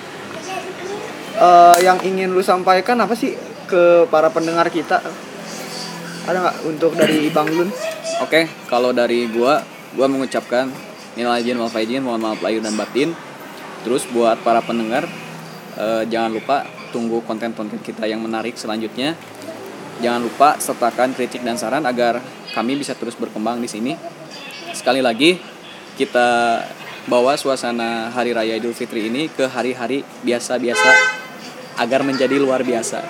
eh, 1.41 1.77
yang 1.81 1.97
ingin 2.05 2.29
lu 2.37 2.45
sampaikan 2.45 3.01
apa 3.01 3.17
sih 3.17 3.33
ke 3.65 4.05
para 4.13 4.29
pendengar 4.29 4.69
kita? 4.69 5.01
Ada 6.29 6.37
nggak 6.37 6.57
untuk 6.69 6.93
dari 6.93 7.29
Bang 7.37 7.49
Lun? 7.49 7.73
Oke, 8.21 8.45
kalau 8.69 8.93
dari 8.93 9.33
gua, 9.33 9.65
gua 9.97 10.05
mengucapkan 10.05 10.69
minal 11.17 11.33
aidin 11.41 11.57
wal 11.57 11.73
faizin, 11.73 12.05
mohon 12.05 12.21
maaf 12.21 12.45
lahir 12.45 12.61
dan 12.61 12.77
batin. 12.77 13.17
Terus 13.89 14.05
buat 14.13 14.37
para 14.45 14.61
pendengar, 14.61 15.09
eh, 15.81 16.05
jangan 16.13 16.37
lupa 16.37 16.69
tunggu 16.93 17.25
konten-konten 17.25 17.81
kita 17.81 18.05
yang 18.05 18.21
menarik 18.21 18.53
selanjutnya. 18.61 19.17
Jangan 19.97 20.21
lupa 20.21 20.61
sertakan 20.61 21.17
kritik 21.17 21.41
dan 21.41 21.57
saran 21.57 21.85
agar 21.85 22.21
kami 22.53 22.77
bisa 22.77 22.93
terus 22.93 23.17
berkembang 23.17 23.59
di 23.59 23.69
sini. 23.69 23.93
Sekali 24.71 25.01
lagi, 25.01 25.41
kita 25.97 26.61
bawa 27.07 27.39
suasana 27.39 28.13
Hari 28.13 28.37
Raya 28.37 28.61
Idul 28.61 28.77
Fitri 28.77 29.09
ini 29.09 29.33
ke 29.33 29.49
hari-hari 29.49 30.05
biasa-biasa 30.21 30.91
agar 31.79 32.05
menjadi 32.05 32.37
luar 32.37 32.61
biasa. 32.61 33.01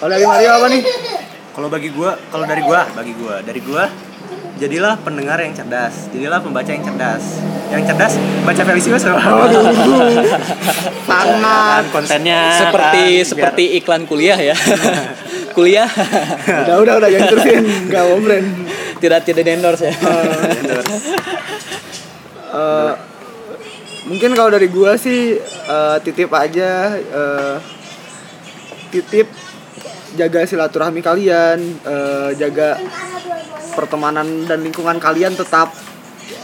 Kalau 0.00 0.10
dari 0.10 0.26
Mario 0.26 0.50
apa 0.58 0.66
nih? 0.66 0.82
Kalau 1.50 1.68
bagi 1.68 1.90
gua, 1.92 2.16
kalau 2.30 2.46
dari 2.48 2.62
gua, 2.62 2.82
bagi 2.90 3.12
gua, 3.14 3.34
dari 3.42 3.60
gua 3.60 3.84
jadilah 4.56 4.98
pendengar 5.00 5.38
yang 5.38 5.54
cerdas. 5.54 6.10
Jadilah 6.10 6.40
pembaca 6.42 6.66
yang 6.66 6.82
cerdas. 6.82 7.38
Yang 7.70 7.82
cerdas 7.94 8.12
baca 8.42 8.62
Felisius 8.66 9.06
loh 9.06 9.20
sangat 11.06 11.84
kontennya 11.94 12.40
seperti 12.58 12.98
kan, 12.98 13.06
biar- 13.06 13.26
seperti 13.26 13.64
iklan 13.78 14.02
kuliah 14.06 14.38
ya 14.38 14.56
kuliah. 15.52 15.90
Udah 16.66 16.76
udah 16.82 16.94
udah 17.02 17.08
jangan 17.08 17.28
terusin. 17.30 17.64
Nggak 17.90 18.02
mau 18.06 18.18
brand 18.22 18.48
tidak 19.00 19.20
tidak 19.24 19.42
di 19.48 19.52
endorse 19.56 19.88
ya. 19.88 19.94
Eh, 22.50 22.92
mungkin 24.10 24.34
kalau 24.34 24.50
dari 24.50 24.66
gua 24.66 24.98
sih 24.98 25.38
eh, 25.38 25.96
titip 26.02 26.34
aja 26.34 26.98
eh, 26.98 27.56
titip 28.90 29.30
jaga 30.18 30.42
silaturahmi 30.42 30.98
kalian 30.98 31.58
eh, 31.86 32.30
jaga 32.34 32.74
pertemanan 33.78 34.50
dan 34.50 34.66
lingkungan 34.66 34.98
kalian 34.98 35.38
tetap 35.38 35.70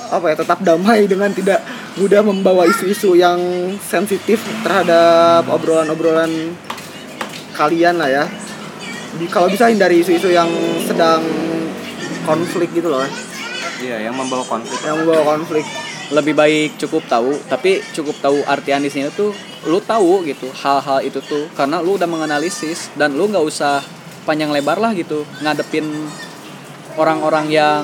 apa 0.06 0.26
ya 0.30 0.36
tetap 0.38 0.62
damai 0.62 1.10
dengan 1.10 1.34
tidak 1.34 1.58
mudah 1.98 2.22
membawa 2.22 2.70
isu-isu 2.70 3.18
yang 3.18 3.42
sensitif 3.82 4.38
terhadap 4.62 5.42
obrolan-obrolan 5.50 6.54
kalian 7.58 7.98
lah 7.98 8.06
ya 8.06 8.24
kalau 9.32 9.48
bisa 9.48 9.72
hindari 9.72 10.04
isu-isu 10.04 10.28
yang 10.28 10.48
sedang 10.84 11.24
konflik 12.28 12.68
gitu 12.76 12.92
loh 12.92 13.06
iya 13.80 14.08
yang 14.08 14.16
membawa 14.16 14.44
konflik. 14.44 14.78
Yang 14.84 14.96
membawa 15.04 15.22
konflik. 15.36 15.64
Lebih 16.06 16.34
baik 16.38 16.70
cukup 16.78 17.02
tahu 17.10 17.34
tapi 17.50 17.82
cukup 17.90 18.14
tahu 18.22 18.38
artian 18.46 18.78
di 18.78 18.90
sini 18.92 19.10
tuh 19.10 19.34
lu 19.66 19.82
tahu 19.82 20.22
gitu 20.22 20.46
hal-hal 20.54 21.02
itu 21.02 21.18
tuh 21.18 21.50
karena 21.58 21.82
lu 21.82 21.98
udah 21.98 22.06
menganalisis 22.06 22.94
dan 22.94 23.18
lu 23.18 23.26
nggak 23.26 23.42
usah 23.42 23.82
panjang 24.22 24.54
lebar 24.54 24.78
lah 24.78 24.94
gitu 24.94 25.26
ngadepin 25.42 25.82
orang-orang 26.94 27.50
yang 27.50 27.82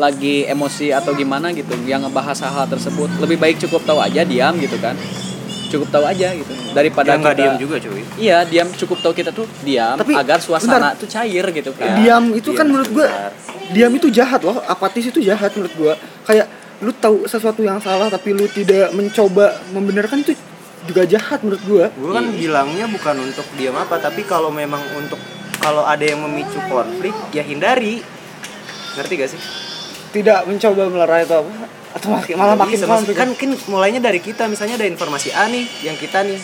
lagi 0.00 0.48
emosi 0.48 0.90
atau 0.90 1.12
gimana 1.12 1.52
gitu 1.52 1.76
yang 1.84 2.02
ngebahas 2.02 2.40
hal-hal 2.48 2.66
tersebut. 2.66 3.06
Lebih 3.20 3.36
baik 3.36 3.56
cukup 3.60 3.84
tahu 3.84 4.00
aja 4.00 4.24
diam 4.24 4.56
gitu 4.56 4.80
kan 4.80 4.96
cukup 5.74 5.88
tahu 5.90 6.04
aja 6.04 6.28
gitu. 6.30 6.52
Daripada 6.70 7.08
Dia 7.08 7.18
nggak 7.18 7.32
kita- 7.32 7.42
diam 7.42 7.54
juga 7.56 7.76
cuy. 7.78 8.02
Iya 8.16 8.38
diam 8.42 8.68
cukup 8.70 8.98
tahu 9.00 9.12
kita 9.12 9.30
tuh 9.30 9.46
diam 9.60 9.96
Tapi, 9.96 10.12
agar 10.12 10.38
suasana 10.38 10.72
bentar. 10.72 10.92
tuh 10.96 11.08
cair 11.08 11.44
gitu 11.50 11.70
kan 11.72 11.98
diam 11.98 12.24
itu 12.30 12.50
kan 12.50 12.62
diam 12.62 12.68
menurut 12.70 12.90
gua 12.90 13.06
sebentar. 13.06 13.32
diam 13.70 13.92
itu 13.92 14.08
jahat 14.08 14.40
loh 14.40 14.56
apatis 14.64 15.04
itu 15.04 15.18
jahat 15.20 15.50
menurut 15.52 15.74
gua. 15.74 15.92
Kayak 16.22 16.46
lu 16.78 16.90
tahu 16.92 17.24
sesuatu 17.24 17.60
yang 17.60 17.78
salah 17.78 18.06
tapi 18.06 18.30
lu 18.30 18.44
tidak 18.46 18.90
mencoba 18.90 19.58
membenarkan 19.70 20.20
itu 20.20 20.32
juga 20.84 21.02
jahat 21.04 21.40
menurut 21.40 21.62
gua. 21.64 21.84
Gue 21.90 22.12
kan 22.12 22.26
bilangnya 22.28 22.84
bukan 22.86 23.16
untuk 23.22 23.46
diam 23.54 23.74
apa 23.74 23.96
tapi 23.96 24.22
kalau 24.22 24.48
memang 24.48 24.82
untuk 24.94 25.16
kalau 25.56 25.80
ada 25.82 26.00
yang 26.00 26.20
memicu 26.20 26.60
konflik 26.66 27.14
ya 27.30 27.40
hindari. 27.40 28.04
Ngerti 28.94 29.12
gak 29.16 29.30
sih? 29.32 29.40
Tidak 30.12 30.44
mencoba 30.44 30.86
melerai 30.86 31.24
itu 31.24 31.34
apa 31.34 31.50
atau 31.94 32.08
makin, 32.10 32.34
malah 32.34 32.58
Nggak 32.58 32.66
makin 32.66 32.78
konflik. 32.90 33.14
kan 33.14 33.28
kan 33.38 33.50
mulainya 33.70 34.00
dari 34.02 34.18
kita. 34.18 34.50
Misalnya 34.50 34.74
ada 34.74 34.86
informasi 34.90 35.30
A 35.30 35.46
nih 35.46 35.64
yang 35.86 35.94
kita 35.94 36.26
nih. 36.26 36.40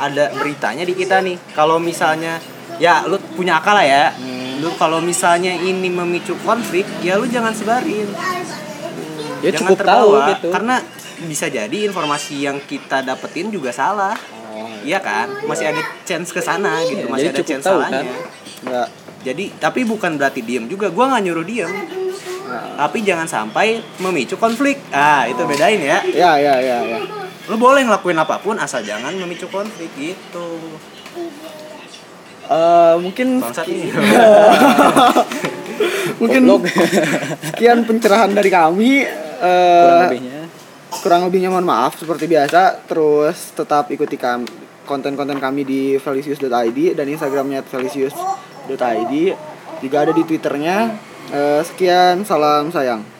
Ada 0.00 0.32
beritanya 0.34 0.82
di 0.82 0.94
kita 0.96 1.20
nih. 1.20 1.36
Kalau 1.52 1.76
misalnya 1.76 2.40
ya 2.80 3.04
lu 3.04 3.20
punya 3.36 3.60
akal 3.60 3.76
lah 3.76 3.86
ya. 3.86 4.04
Lu 4.64 4.72
kalau 4.80 5.04
misalnya 5.04 5.52
ini 5.52 5.92
memicu 5.92 6.34
konflik 6.42 6.88
ya 7.04 7.20
lu 7.20 7.28
jangan 7.28 7.52
sebarin. 7.52 8.08
Ya 9.44 9.52
jangan 9.52 9.76
cukup 9.76 9.78
tahu 9.84 10.08
terbawa, 10.08 10.28
gitu. 10.32 10.48
karena 10.56 10.76
bisa 11.28 11.46
jadi 11.52 11.76
informasi 11.84 12.48
yang 12.48 12.56
kita 12.64 13.04
dapetin 13.04 13.52
juga 13.52 13.76
salah. 13.76 14.16
Iya 14.80 15.04
kan? 15.04 15.44
Masih 15.44 15.68
ada 15.68 15.84
chance 16.08 16.32
ke 16.32 16.40
sana 16.40 16.80
gitu. 16.88 17.04
Iya, 17.04 17.12
masih 17.12 17.28
jadi 17.28 17.36
ada 17.36 17.44
chance 17.44 17.64
tahu, 17.68 17.76
salahnya. 17.76 18.00
Kan? 18.00 18.16
Nggak. 18.64 18.88
jadi 19.24 19.44
tapi 19.60 19.80
bukan 19.84 20.16
berarti 20.16 20.40
diem 20.40 20.64
juga. 20.64 20.88
Gua 20.88 21.12
nggak 21.12 21.22
nyuruh 21.28 21.44
diem 21.44 21.72
tapi 22.76 23.04
jangan 23.04 23.26
sampai 23.28 23.80
memicu 24.00 24.36
konflik. 24.36 24.80
Ah 24.90 25.26
itu 25.26 25.42
bedain 25.44 25.80
ya. 25.80 25.98
Ya 26.10 26.32
ya 26.38 26.54
ya 26.58 26.78
ya. 26.84 26.98
Lu 27.50 27.60
boleh 27.60 27.84
ngelakuin 27.84 28.18
apa 28.18 28.40
pun 28.40 28.56
asal 28.56 28.80
jangan 28.82 29.12
memicu 29.14 29.46
konflik 29.48 29.90
gitu. 29.96 30.78
Eh, 32.44 32.94
mungkin 33.00 33.40
bangsat 33.40 33.66
ini. 33.68 33.88
Mungkin 36.22 36.46
sekian 37.50 37.82
pencerahan 37.82 38.30
dari 38.30 38.52
kami. 38.52 39.02
Eh, 39.02 39.82
kurang 39.82 40.00
lebihnya. 40.06 40.40
kurang 40.94 41.20
lebihnya 41.26 41.50
mohon 41.50 41.66
maaf 41.66 41.98
seperti 41.98 42.28
biasa. 42.30 42.84
Terus 42.86 43.56
tetap 43.56 43.90
ikuti 43.90 44.14
kami 44.20 44.46
konten-konten 44.84 45.40
kami 45.40 45.64
di 45.64 45.82
felicius.id 45.96 46.78
dan 46.92 47.06
instagramnya 47.08 47.64
felicius.id 47.64 49.14
juga 49.82 49.96
ada 50.00 50.12
di 50.12 50.22
twitternya 50.24 50.76
Eh, 51.32 51.60
sekian 51.64 52.20
salam 52.20 52.68
sayang 52.68 53.13